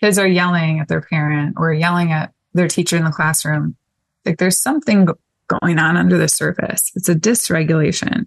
[0.00, 3.76] kids are yelling at their parent or yelling at their teacher in the classroom.
[4.24, 5.08] Like there's something
[5.48, 6.90] going on under the surface.
[6.94, 8.26] It's a dysregulation.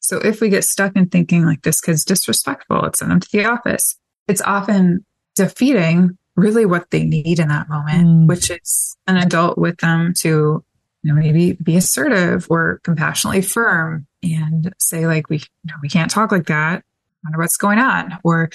[0.00, 3.32] So if we get stuck in thinking like this kid's disrespectful, let's send them to
[3.32, 3.96] the office.
[4.28, 8.26] It's often defeating really what they need in that moment, mm.
[8.26, 10.64] which is an adult with them to,
[11.02, 15.88] you know, maybe be assertive or compassionately firm and say like, we, you know, we
[15.88, 16.82] can't talk like that.
[16.82, 16.82] I
[17.24, 18.18] wonder what's going on.
[18.24, 18.50] Or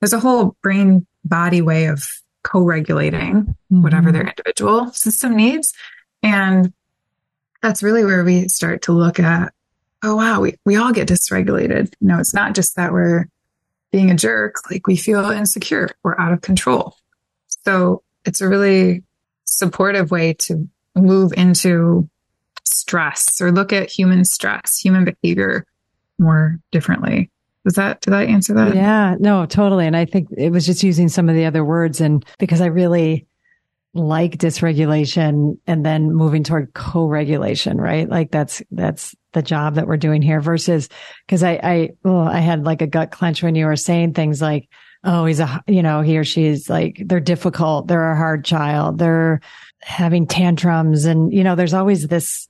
[0.00, 2.08] there's a whole brain body way of
[2.44, 3.82] co-regulating mm-hmm.
[3.82, 5.74] whatever their individual system needs.
[6.22, 6.72] And
[7.64, 9.50] that's really where we start to look at,
[10.02, 11.90] oh, wow, we, we all get dysregulated.
[11.98, 13.26] You know, it's not just that we're
[13.90, 16.94] being a jerk, like we feel insecure, we're out of control.
[17.64, 19.02] So it's a really
[19.46, 22.06] supportive way to move into
[22.64, 25.64] stress or look at human stress, human behavior
[26.18, 27.30] more differently.
[27.64, 28.74] Does that, did I answer that?
[28.74, 29.86] Yeah, no, totally.
[29.86, 32.66] And I think it was just using some of the other words and because I
[32.66, 33.26] really,
[33.94, 38.08] like dysregulation and then moving toward co-regulation, right?
[38.08, 40.88] Like that's, that's the job that we're doing here versus,
[41.28, 44.42] cause I, I, oh, I had like a gut clench when you were saying things
[44.42, 44.68] like,
[45.04, 47.86] oh, he's a, you know, he or she's like, they're difficult.
[47.86, 48.98] They're a hard child.
[48.98, 49.40] They're
[49.80, 51.04] having tantrums.
[51.04, 52.48] And, you know, there's always this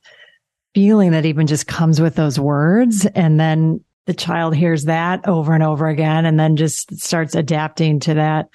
[0.73, 3.05] feeling that even just comes with those words.
[3.05, 7.99] And then the child hears that over and over again and then just starts adapting
[8.01, 8.49] to that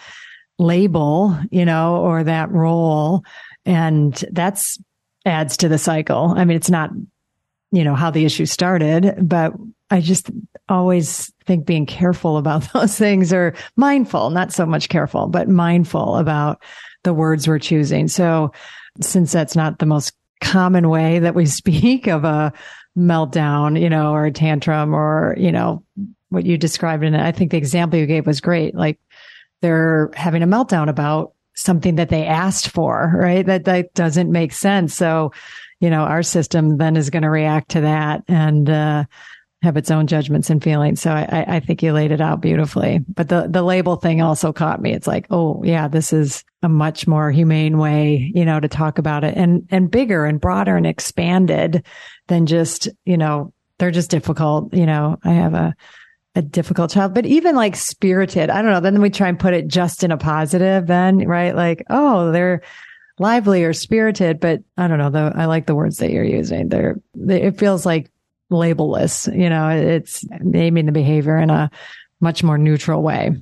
[0.61, 3.25] label, you know, or that role.
[3.65, 4.79] And that's
[5.25, 6.35] adds to the cycle.
[6.37, 6.91] I mean, it's not,
[7.73, 9.53] you know, how the issue started, but
[9.91, 10.31] I just
[10.69, 16.17] always think being careful about those things or mindful, not so much careful, but mindful
[16.17, 16.63] about
[17.03, 18.07] the words we're choosing.
[18.09, 18.53] So
[19.01, 22.53] since that's not the most common way that we speak of a
[22.97, 25.83] meltdown, you know, or a tantrum or, you know,
[26.29, 28.75] what you described in it, I think the example you gave was great.
[28.75, 28.99] Like
[29.61, 33.45] they're having a meltdown about something that they asked for, right?
[33.45, 34.95] That, that doesn't make sense.
[34.95, 35.33] So,
[35.81, 39.05] you know, our system then is going to react to that and, uh,
[39.63, 41.03] have its own judgments and feelings.
[41.03, 43.01] So I, I think you laid it out beautifully.
[43.07, 44.95] But the, the label thing also caught me.
[44.95, 48.97] It's like, oh yeah, this is a much more humane way, you know, to talk
[48.97, 51.85] about it and, and bigger and broader and expanded
[52.27, 54.73] than just, you know, they're just difficult.
[54.73, 55.75] You know, I have a,
[56.35, 58.81] a difficult child, but even like spirited, I don't know.
[58.81, 61.55] Then we try and put it just in a positive then, right?
[61.55, 62.63] Like, oh, they're
[63.19, 65.33] lively or spirited, but I don't know though.
[65.35, 66.69] I like the words that you're using.
[66.69, 68.11] They're, they, it feels like
[68.51, 71.71] labelless, you know, it's naming the behavior in a
[72.21, 73.33] much more neutral way.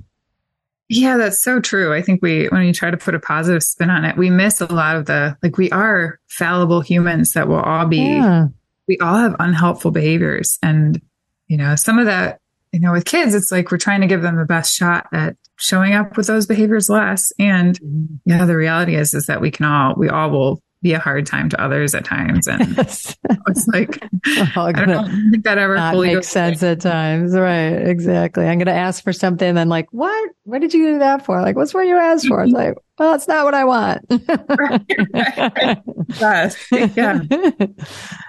[0.89, 1.93] Yeah, that's so true.
[1.93, 4.63] I think we, when you try to put a positive spin on it, we miss
[4.63, 8.47] a lot of the, like, we are fallible humans that will all be, yeah.
[8.87, 10.59] we all have unhelpful behaviors.
[10.63, 11.03] And,
[11.47, 12.41] you know, some of that
[12.73, 15.37] you know, with kids, it's like we're trying to give them the best shot at
[15.57, 17.33] showing up with those behaviors less.
[17.39, 18.15] And mm-hmm.
[18.25, 21.27] yeah, the reality is, is that we can all, we all will be a hard
[21.27, 22.47] time to others at times.
[22.47, 23.17] And yes.
[23.49, 24.01] it's like,
[24.57, 27.33] I don't, know, I think that ever fully makes sense at times.
[27.35, 27.73] Right.
[27.89, 28.47] Exactly.
[28.47, 31.25] I'm going to ask for something and then like, what, what did you do that
[31.25, 31.41] for?
[31.41, 32.43] Like, what's what you asked for?
[32.45, 34.05] It's like, well, it's not what I want.
[34.11, 34.83] right,
[35.57, 35.83] right,
[36.21, 36.57] yes.
[36.71, 37.21] Yeah.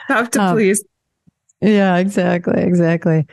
[0.08, 0.84] Tough to um, please.
[1.62, 2.62] Yeah, exactly.
[2.62, 3.28] Exactly.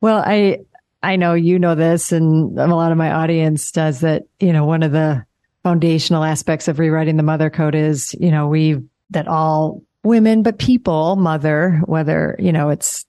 [0.00, 0.58] Well, I,
[1.02, 4.64] I know you know this and a lot of my audience does that, you know,
[4.64, 5.24] one of the
[5.62, 8.76] foundational aspects of rewriting the mother code is, you know, we,
[9.10, 13.04] that all women, but people mother, whether, you know, it's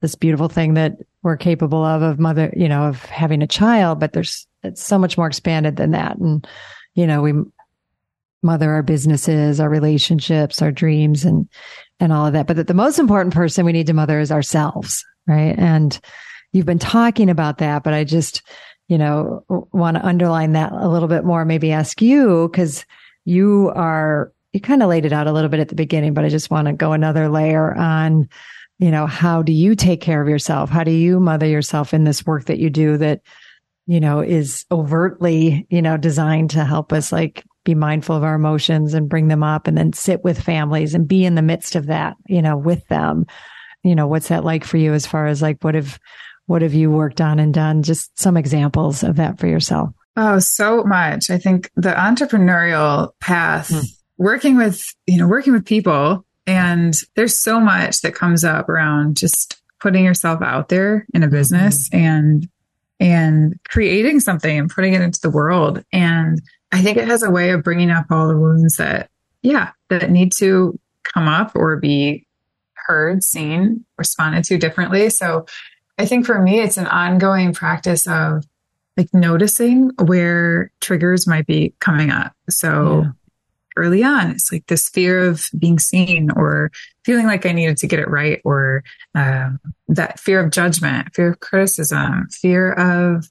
[0.00, 4.00] this beautiful thing that we're capable of, of mother, you know, of having a child,
[4.00, 6.16] but there's, it's so much more expanded than that.
[6.16, 6.46] And,
[6.94, 7.34] you know, we
[8.42, 11.48] mother our businesses, our relationships, our dreams and,
[11.98, 12.46] and all of that.
[12.46, 15.58] But that the most important person we need to mother is ourselves right?
[15.58, 15.98] And
[16.52, 18.42] you've been talking about that, but I just,
[18.88, 22.84] you know, want to underline that a little bit more, maybe ask you, because
[23.24, 26.24] you are you kind of laid it out a little bit at the beginning, but
[26.24, 28.28] I just want to go another layer on,
[28.78, 30.70] you know, how do you take care of yourself?
[30.70, 33.20] How do you mother yourself in this work that you do that,
[33.86, 38.34] you know, is overtly, you know, designed to help us like be mindful of our
[38.34, 41.76] emotions and bring them up and then sit with families and be in the midst
[41.76, 43.26] of that, you know, with them.
[43.82, 45.98] You know, what's that like for you as far as like what have
[46.46, 47.82] what have you worked on and done?
[47.82, 49.90] Just some examples of that for yourself.
[50.16, 51.30] Oh, so much.
[51.30, 53.84] I think the entrepreneurial path, mm.
[54.18, 59.16] working with, you know, working with people and there's so much that comes up around
[59.16, 61.36] just putting yourself out there in a mm-hmm.
[61.36, 62.04] business mm-hmm.
[62.04, 62.48] and
[62.98, 65.82] and creating something and putting it into the world.
[65.92, 69.08] And I think it has a way of bringing up all the wounds that,
[69.42, 70.78] yeah, that need to
[71.14, 72.26] come up or be
[72.90, 75.10] heard, seen, responded to differently.
[75.10, 75.46] So
[75.96, 78.44] I think for me, it's an ongoing practice of
[78.96, 82.32] like noticing where triggers might be coming up.
[82.48, 83.10] So yeah.
[83.76, 86.72] early on, it's like this fear of being seen or
[87.04, 88.82] feeling like I needed to get it right or
[89.14, 93.26] um, that fear of judgment, fear of criticism, fear of,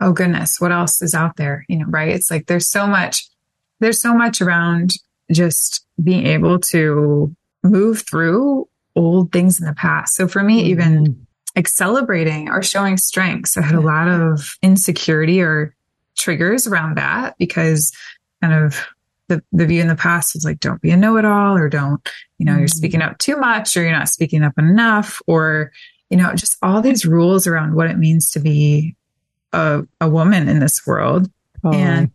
[0.00, 1.66] oh goodness, what else is out there?
[1.68, 2.08] You know, right?
[2.08, 3.28] It's like there's so much,
[3.80, 4.92] there's so much around
[5.30, 10.14] just being able to move through old things in the past.
[10.14, 10.70] So for me, mm-hmm.
[10.70, 11.26] even
[11.56, 13.56] like celebrating or showing strengths.
[13.56, 15.74] I had a lot of insecurity or
[16.16, 17.92] triggers around that because
[18.42, 18.84] kind of
[19.28, 21.68] the, the view in the past was like, don't be a know it all or
[21.68, 22.06] don't,
[22.38, 22.60] you know, mm-hmm.
[22.60, 25.72] you're speaking up too much or you're not speaking up enough or,
[26.10, 28.96] you know, just all these rules around what it means to be
[29.52, 31.30] a, a woman in this world
[31.62, 31.72] oh.
[31.72, 32.10] and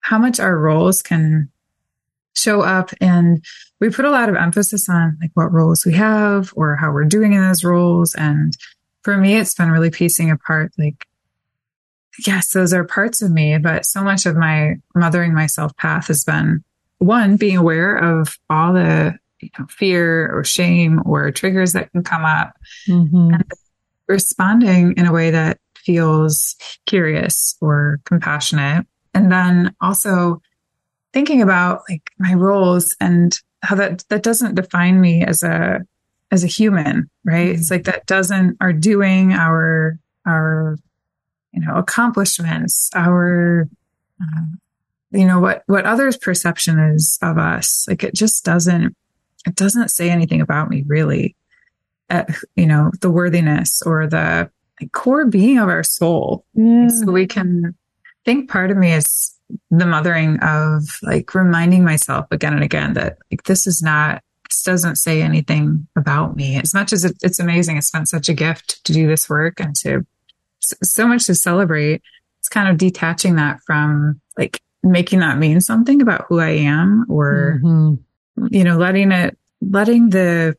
[0.00, 1.50] how much our roles can
[2.34, 3.44] show up and
[3.80, 7.04] we put a lot of emphasis on like what roles we have or how we're
[7.04, 8.14] doing in those roles.
[8.14, 8.56] And
[9.02, 11.06] for me, it's been really piecing apart like,
[12.26, 16.24] yes, those are parts of me, but so much of my mothering myself path has
[16.24, 16.62] been
[16.98, 22.02] one, being aware of all the you know, fear or shame or triggers that can
[22.02, 22.54] come up
[22.88, 23.34] mm-hmm.
[23.34, 23.44] and
[24.08, 26.56] responding in a way that feels
[26.86, 28.86] curious or compassionate.
[29.12, 30.40] And then also
[31.14, 35.86] thinking about like my roles and how that that doesn't define me as a
[36.30, 37.50] as a human, right?
[37.50, 37.60] Mm-hmm.
[37.60, 40.76] It's like that doesn't our doing our our
[41.52, 43.68] you know accomplishments, our
[44.20, 44.42] uh,
[45.12, 47.86] you know what what others' perception is of us.
[47.88, 48.94] Like it just doesn't
[49.46, 51.36] it doesn't say anything about me really.
[52.10, 56.44] At, you know the worthiness or the like, core being of our soul.
[56.52, 56.88] Yeah.
[56.88, 57.74] So we can
[58.26, 59.33] think part of me is
[59.70, 64.62] the mothering of like reminding myself again and again that like this is not this
[64.62, 68.34] doesn't say anything about me as much as it, it's amazing it's been such a
[68.34, 70.06] gift to do this work and to
[70.60, 72.02] so much to celebrate
[72.38, 77.04] it's kind of detaching that from like making that mean something about who i am
[77.08, 78.46] or mm-hmm.
[78.50, 80.56] you know letting it letting the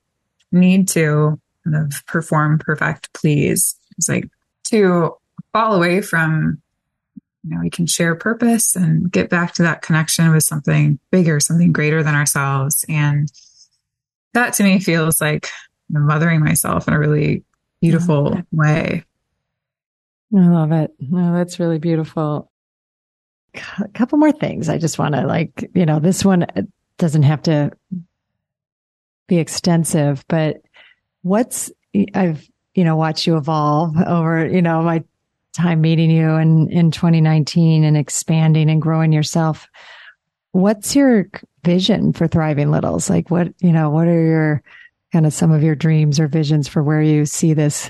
[0.51, 4.29] need to kind of perform perfect please it's like
[4.63, 5.15] to
[5.53, 6.61] fall away from
[7.45, 11.39] you know, we can share purpose and get back to that connection with something bigger,
[11.39, 12.83] something greater than ourselves.
[12.89, 13.31] And
[14.33, 15.49] that to me feels like
[15.89, 17.43] mothering myself in a really
[17.81, 18.41] beautiful yeah.
[18.51, 19.03] way.
[20.35, 20.91] I love it.
[20.99, 22.51] No, that's really beautiful.
[23.79, 24.67] A couple more things.
[24.67, 26.63] I just want to like, you know, this one uh,
[26.97, 27.71] doesn't have to
[29.27, 30.57] be extensive, but
[31.21, 31.71] what's,
[32.13, 35.03] I've, you know, watched you evolve over, you know, my
[35.55, 39.67] time meeting you in, in 2019 and expanding and growing yourself.
[40.51, 41.29] What's your
[41.63, 43.09] vision for Thriving Littles?
[43.09, 44.63] Like what, you know, what are your
[45.11, 47.89] kind of some of your dreams or visions for where you see this,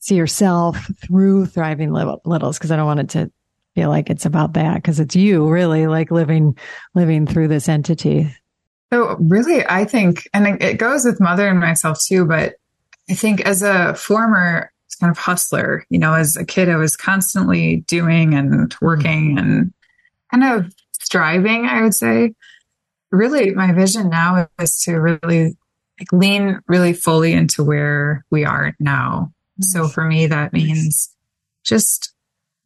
[0.00, 2.58] see yourself through Thriving Littles?
[2.58, 3.30] Cause I don't want it to
[3.74, 6.56] feel like it's about that because it's you really like living,
[6.94, 8.34] living through this entity.
[8.92, 12.56] So really, I think, and it goes with mother and myself too, but
[13.08, 14.71] I think as a former
[15.02, 15.84] kind of hustler.
[15.90, 19.74] You know, as a kid, I was constantly doing and working and
[20.30, 22.34] kind of striving, I would say.
[23.10, 25.56] Really, my vision now is to really
[25.98, 29.32] like, lean really fully into where we are now.
[29.58, 29.72] Nice.
[29.72, 31.14] So for me, that means
[31.64, 32.14] just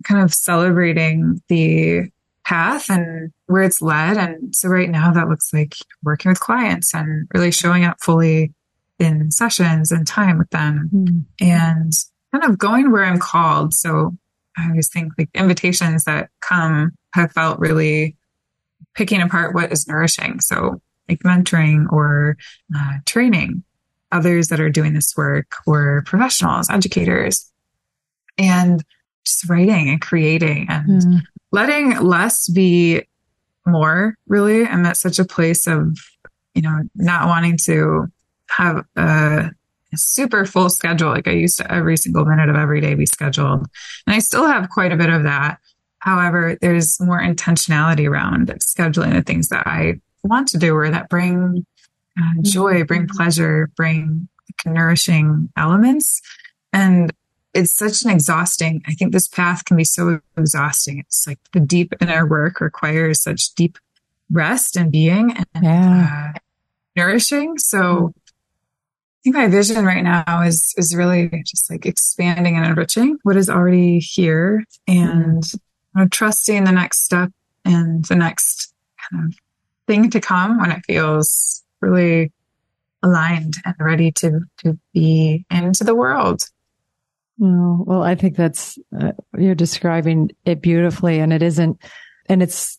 [0.04, 2.10] kind of celebrating the
[2.44, 4.18] path and where it's led.
[4.18, 5.74] And so right now that looks like
[6.04, 8.52] working with clients and really showing up fully
[8.98, 10.90] in sessions and time with them.
[10.94, 11.24] Mm.
[11.40, 11.92] And
[12.40, 13.74] kind of going where I'm called.
[13.74, 14.16] So
[14.56, 18.16] I always think like invitations that come have felt really
[18.94, 20.40] picking apart what is nourishing.
[20.40, 22.36] So like mentoring or
[22.76, 23.62] uh, training
[24.12, 27.50] others that are doing this work or professionals, educators,
[28.38, 28.82] and
[29.24, 31.20] just writing and creating and mm.
[31.52, 33.02] letting less be
[33.66, 34.64] more really.
[34.66, 35.98] I'm at such a place of,
[36.54, 38.06] you know, not wanting to
[38.48, 39.50] have a
[39.94, 41.10] super full schedule.
[41.10, 43.66] Like I used to every single minute of every day be scheduled.
[44.06, 45.58] And I still have quite a bit of that.
[45.98, 51.08] However, there's more intentionality around scheduling the things that I want to do or that
[51.08, 51.64] bring
[52.18, 53.16] uh, joy, bring mm-hmm.
[53.16, 54.28] pleasure, bring
[54.64, 56.20] nourishing elements.
[56.72, 57.12] And
[57.54, 60.98] it's such an exhausting, I think this path can be so exhausting.
[60.98, 63.78] It's like the deep inner work requires such deep
[64.30, 66.32] rest and being and yeah.
[66.34, 66.38] uh,
[66.94, 67.58] nourishing.
[67.58, 68.06] So mm-hmm.
[69.26, 73.50] Think my vision right now is, is really just like expanding and enriching what is
[73.50, 75.54] already here and mm.
[75.54, 77.30] you know, trusting the next step
[77.64, 78.72] and the next
[79.10, 79.34] kind of
[79.88, 82.30] thing to come when it feels really
[83.02, 86.48] aligned and ready to to be into the world.
[87.42, 91.82] Oh, well, I think that's uh, you're describing it beautifully, and it isn't,
[92.28, 92.78] and it's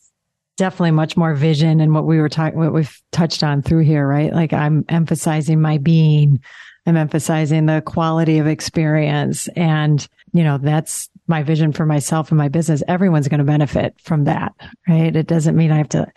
[0.57, 4.07] definitely much more vision and what we were talking, what we've touched on through here,
[4.07, 4.33] right?
[4.33, 6.41] Like I'm emphasizing my being,
[6.85, 12.37] I'm emphasizing the quality of experience, and you know that's my vision for myself and
[12.37, 12.83] my business.
[12.87, 14.53] Everyone's going to benefit from that,
[14.87, 15.15] right?
[15.15, 16.11] It doesn't mean I have to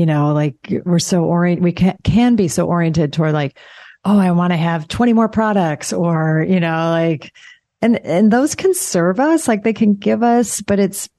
[0.00, 0.54] you know, like
[0.86, 3.58] we're so orient, we can, can be so oriented toward like,
[4.02, 7.34] oh, I want to have 20 more products or, you know, like,
[7.82, 11.10] and, and those can serve us, like they can give us, but it's,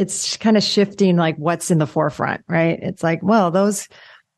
[0.00, 2.78] it's kind of shifting like what's in the forefront, right?
[2.80, 3.86] It's like, well, those,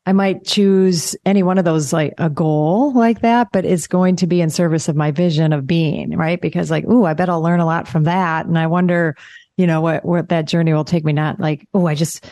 [0.05, 4.17] I might choose any one of those, like a goal like that, but it's going
[4.17, 6.41] to be in service of my vision of being, right?
[6.41, 8.45] Because like, ooh, I bet I'll learn a lot from that.
[8.45, 9.15] And I wonder,
[9.55, 11.13] you know, what, what that journey will take me.
[11.13, 12.25] Not like, oh, I just,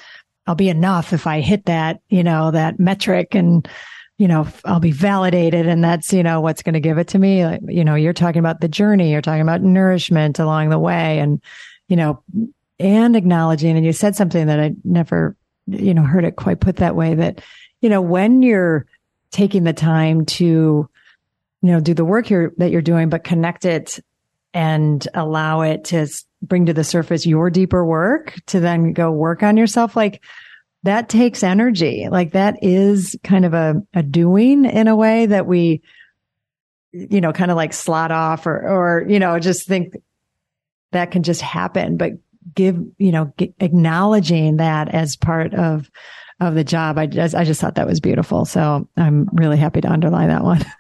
[0.46, 3.66] I'll be enough if I hit that, you know, that metric and,
[4.18, 7.20] you know, I'll be validated and that's, you know, what's going to give it to
[7.20, 7.46] me.
[7.46, 11.20] Like, you know, you're talking about the journey, you're talking about nourishment along the way
[11.20, 11.42] and,
[11.88, 12.22] you know,
[12.82, 13.78] and acknowledging.
[13.78, 15.36] And you said something that I never,
[15.68, 17.42] you know, heard it quite put that way that,
[17.80, 18.86] you know, when you're
[19.32, 24.00] taking the time to, you know, do the work that you're doing, but connect it
[24.54, 26.08] and allow it to
[26.42, 29.96] bring to the surface your deeper work to then go work on yourself.
[29.96, 30.22] Like
[30.84, 32.08] that takes energy.
[32.10, 35.82] Like that is kind of a, a doing in a way that we,
[36.92, 39.96] you know, kind of like slot off or, or, you know, just think
[40.92, 42.14] that can just happen, but
[42.56, 45.90] give, you know, acknowledging that as part of,
[46.40, 46.98] of the job.
[46.98, 48.46] I just, I just thought that was beautiful.
[48.46, 50.66] So I'm really happy to underline that one.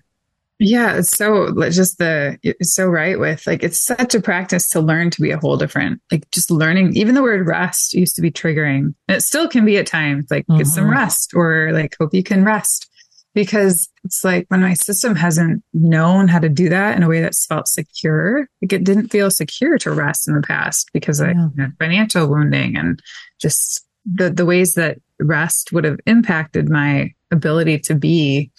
[0.64, 4.80] Yeah, it's so just the it's so right with like it's such a practice to
[4.80, 8.22] learn to be a whole different like just learning even the word rest used to
[8.22, 8.94] be triggering.
[9.08, 10.60] And it still can be at times like mm-hmm.
[10.60, 10.94] get some mm-hmm.
[10.94, 12.91] rest or like hope you can rest
[13.34, 17.22] because it's like when my system hasn't known how to do that in a way
[17.22, 21.32] that's felt secure, like it didn't feel secure to rest in the past because yeah.
[21.32, 23.02] of you know, financial wounding and
[23.40, 28.52] just the the ways that rest would have impacted my ability to be,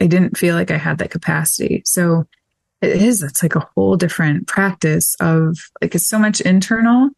[0.00, 1.82] I didn't feel like I had that capacity.
[1.84, 2.26] So
[2.80, 7.10] it is, it's like a whole different practice of like, it's so much internal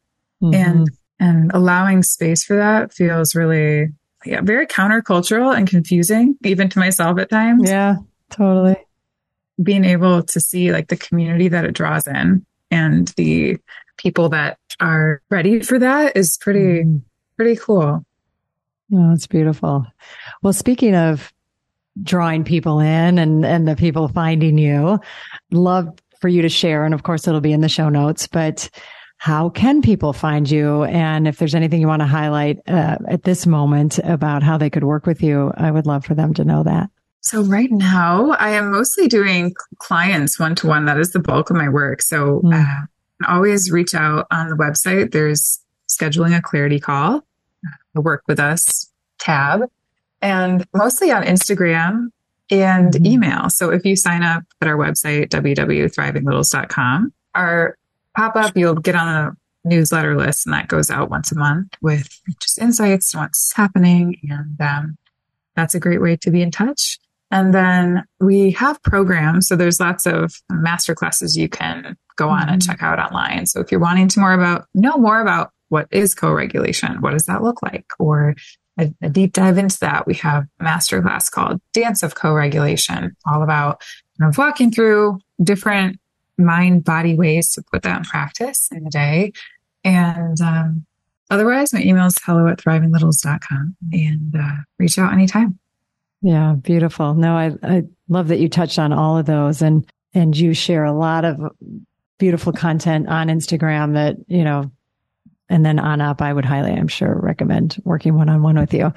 [0.42, 0.54] mm-hmm.
[0.54, 0.90] and,
[1.20, 3.88] and allowing space for that feels really,
[4.24, 7.68] yeah, very countercultural and confusing, even to myself at times.
[7.68, 7.96] Yeah,
[8.30, 8.76] totally.
[9.62, 13.58] Being able to see like the community that it draws in and the
[13.96, 17.02] people that are ready for that is pretty, mm.
[17.36, 18.04] pretty cool.
[18.94, 19.86] Oh, that's beautiful.
[20.42, 21.32] Well, speaking of
[22.02, 24.98] drawing people in and, and the people finding you,
[25.50, 25.88] love
[26.20, 26.84] for you to share.
[26.84, 28.70] And of course, it'll be in the show notes, but
[29.22, 30.82] how can people find you?
[30.82, 34.68] And if there's anything you want to highlight uh, at this moment about how they
[34.68, 36.90] could work with you, I would love for them to know that.
[37.20, 40.86] So right now I am mostly doing clients one to one.
[40.86, 42.02] That is the bulk of my work.
[42.02, 42.52] So mm.
[42.52, 42.86] uh,
[43.28, 45.12] always reach out on the website.
[45.12, 47.24] There's scheduling a clarity call
[47.94, 49.60] the work with us tab
[50.20, 52.08] and mostly on Instagram
[52.50, 53.06] and mm-hmm.
[53.06, 53.50] email.
[53.50, 57.78] So if you sign up at our website, www.thrivinglittles.com, our
[58.16, 61.74] pop up, you'll get on a newsletter list and that goes out once a month
[61.80, 62.08] with
[62.40, 64.18] just insights on what's happening.
[64.28, 64.96] And um,
[65.54, 66.98] that's a great way to be in touch.
[67.30, 69.48] And then we have programs.
[69.48, 72.50] So there's lots of master classes you can go on mm-hmm.
[72.50, 73.46] and check out online.
[73.46, 77.00] So if you're wanting to more about, know more about what is co-regulation?
[77.00, 77.86] What does that look like?
[77.98, 78.34] Or
[78.78, 80.06] a, a deep dive into that.
[80.06, 83.82] We have a masterclass called Dance of Co-Regulation, all about
[84.18, 85.98] kind of walking through different
[86.38, 89.32] mind body ways to put that in practice in the day.
[89.84, 90.86] And um,
[91.30, 95.58] otherwise, my email is hello at thrivinglittles.com and uh, reach out anytime.
[96.22, 97.14] Yeah, beautiful.
[97.14, 100.84] No, I, I love that you touched on all of those and, and you share
[100.84, 101.40] a lot of
[102.18, 104.70] beautiful content on Instagram that, you know,
[105.48, 108.72] and then on up, I would highly, I'm sure, recommend working one on one with
[108.72, 108.92] you.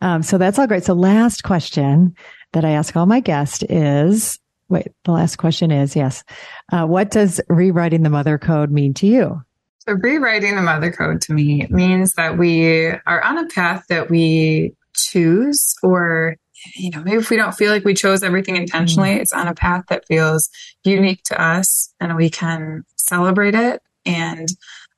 [0.00, 0.84] Um, so that's all great.
[0.84, 2.14] So last question
[2.52, 6.24] that I ask all my guests is, wait, the last question is, yes.
[6.70, 9.42] Uh, what does rewriting the mother code mean to you?
[9.80, 14.10] So rewriting the mother code to me means that we are on a path that
[14.10, 16.36] we choose or
[16.74, 19.20] you know, maybe if we don't feel like we chose everything intentionally, mm.
[19.20, 20.50] it's on a path that feels
[20.84, 24.48] unique to us and we can celebrate it and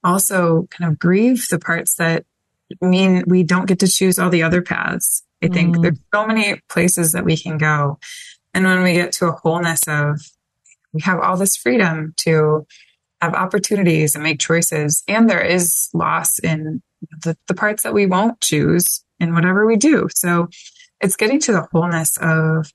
[0.03, 2.25] also kind of grieve the parts that
[2.81, 5.23] mean we don't get to choose all the other paths.
[5.43, 5.83] I think mm.
[5.83, 7.99] there's so many places that we can go.
[8.55, 10.21] And when we get to a wholeness of
[10.93, 12.67] we have all this freedom to
[13.21, 16.83] have opportunities and make choices, and there is loss in
[17.23, 20.09] the, the parts that we won't choose in whatever we do.
[20.15, 20.49] So
[21.01, 22.73] it's getting to the wholeness of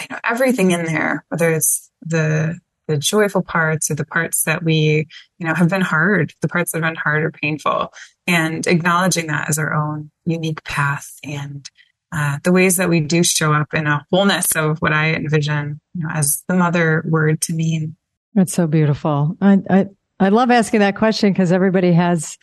[0.00, 4.62] you know everything in there, whether it's the the joyful parts or the parts that
[4.62, 5.06] we
[5.38, 7.92] you know have been hard, the parts that have been hard or painful,
[8.26, 11.68] and acknowledging that as our own unique path and
[12.14, 15.80] uh, the ways that we do show up in a wholeness of what I envision
[15.94, 17.96] you know, as the mother word to mean.
[18.34, 19.36] That's so beautiful.
[19.40, 19.86] I I,
[20.20, 22.38] I love asking that question because everybody has,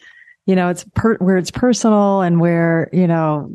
[0.46, 3.50] you know, it's per, where it's personal and where you know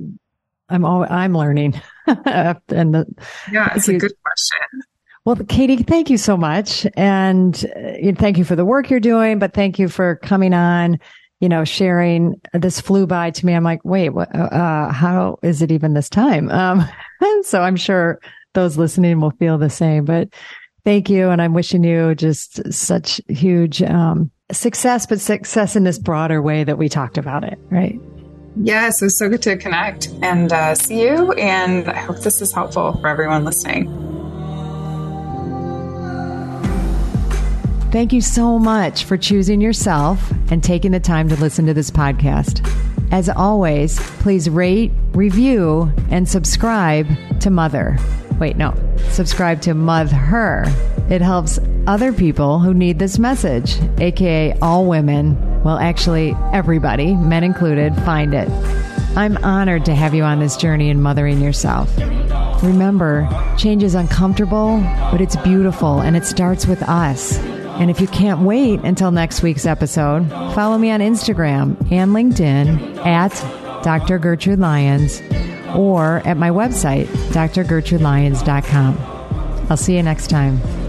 [0.69, 1.81] I'm all, I'm learning.
[2.07, 3.07] and the,
[3.53, 4.83] yeah, it's a good question.
[5.25, 6.87] Well, Katie, thank you so much.
[6.97, 11.01] And uh, thank you for the work you're doing, but thank you for coming on,
[11.41, 13.55] you know, sharing this flew by to me.
[13.55, 16.51] I'm like, wait, what, uh, uh how is it even this time?
[16.51, 16.89] Um,
[17.43, 18.21] so I'm sure
[18.55, 20.29] those listening will feel the same, but
[20.85, 21.29] thank you.
[21.29, 26.65] And I'm wishing you just such huge, um, success, but success in this broader way
[26.65, 28.01] that we talked about it, right?
[28.57, 31.33] Yes, it was so good to connect and uh, see you.
[31.33, 34.16] And I hope this is helpful for everyone listening.
[37.91, 41.91] Thank you so much for choosing yourself and taking the time to listen to this
[41.91, 42.67] podcast.
[43.11, 47.07] As always, please rate, review, and subscribe
[47.41, 47.97] to Mother.
[48.39, 48.75] Wait, no,
[49.11, 50.15] subscribe to Mother.
[50.15, 50.65] Her.
[51.09, 57.43] It helps other people who need this message, aka all women, well, actually, everybody, men
[57.43, 58.49] included, find it.
[59.17, 61.93] I'm honored to have you on this journey in mothering yourself.
[62.63, 63.29] Remember,
[63.59, 64.79] change is uncomfortable,
[65.11, 67.41] but it's beautiful and it starts with us.
[67.79, 72.97] And if you can't wait until next week's episode, follow me on Instagram and LinkedIn
[73.05, 73.33] at
[73.83, 74.19] Dr.
[74.19, 75.21] Gertrude Lyons
[75.75, 78.99] or at my website, drgertrudelyons.com.
[79.69, 80.86] I'll see you next time.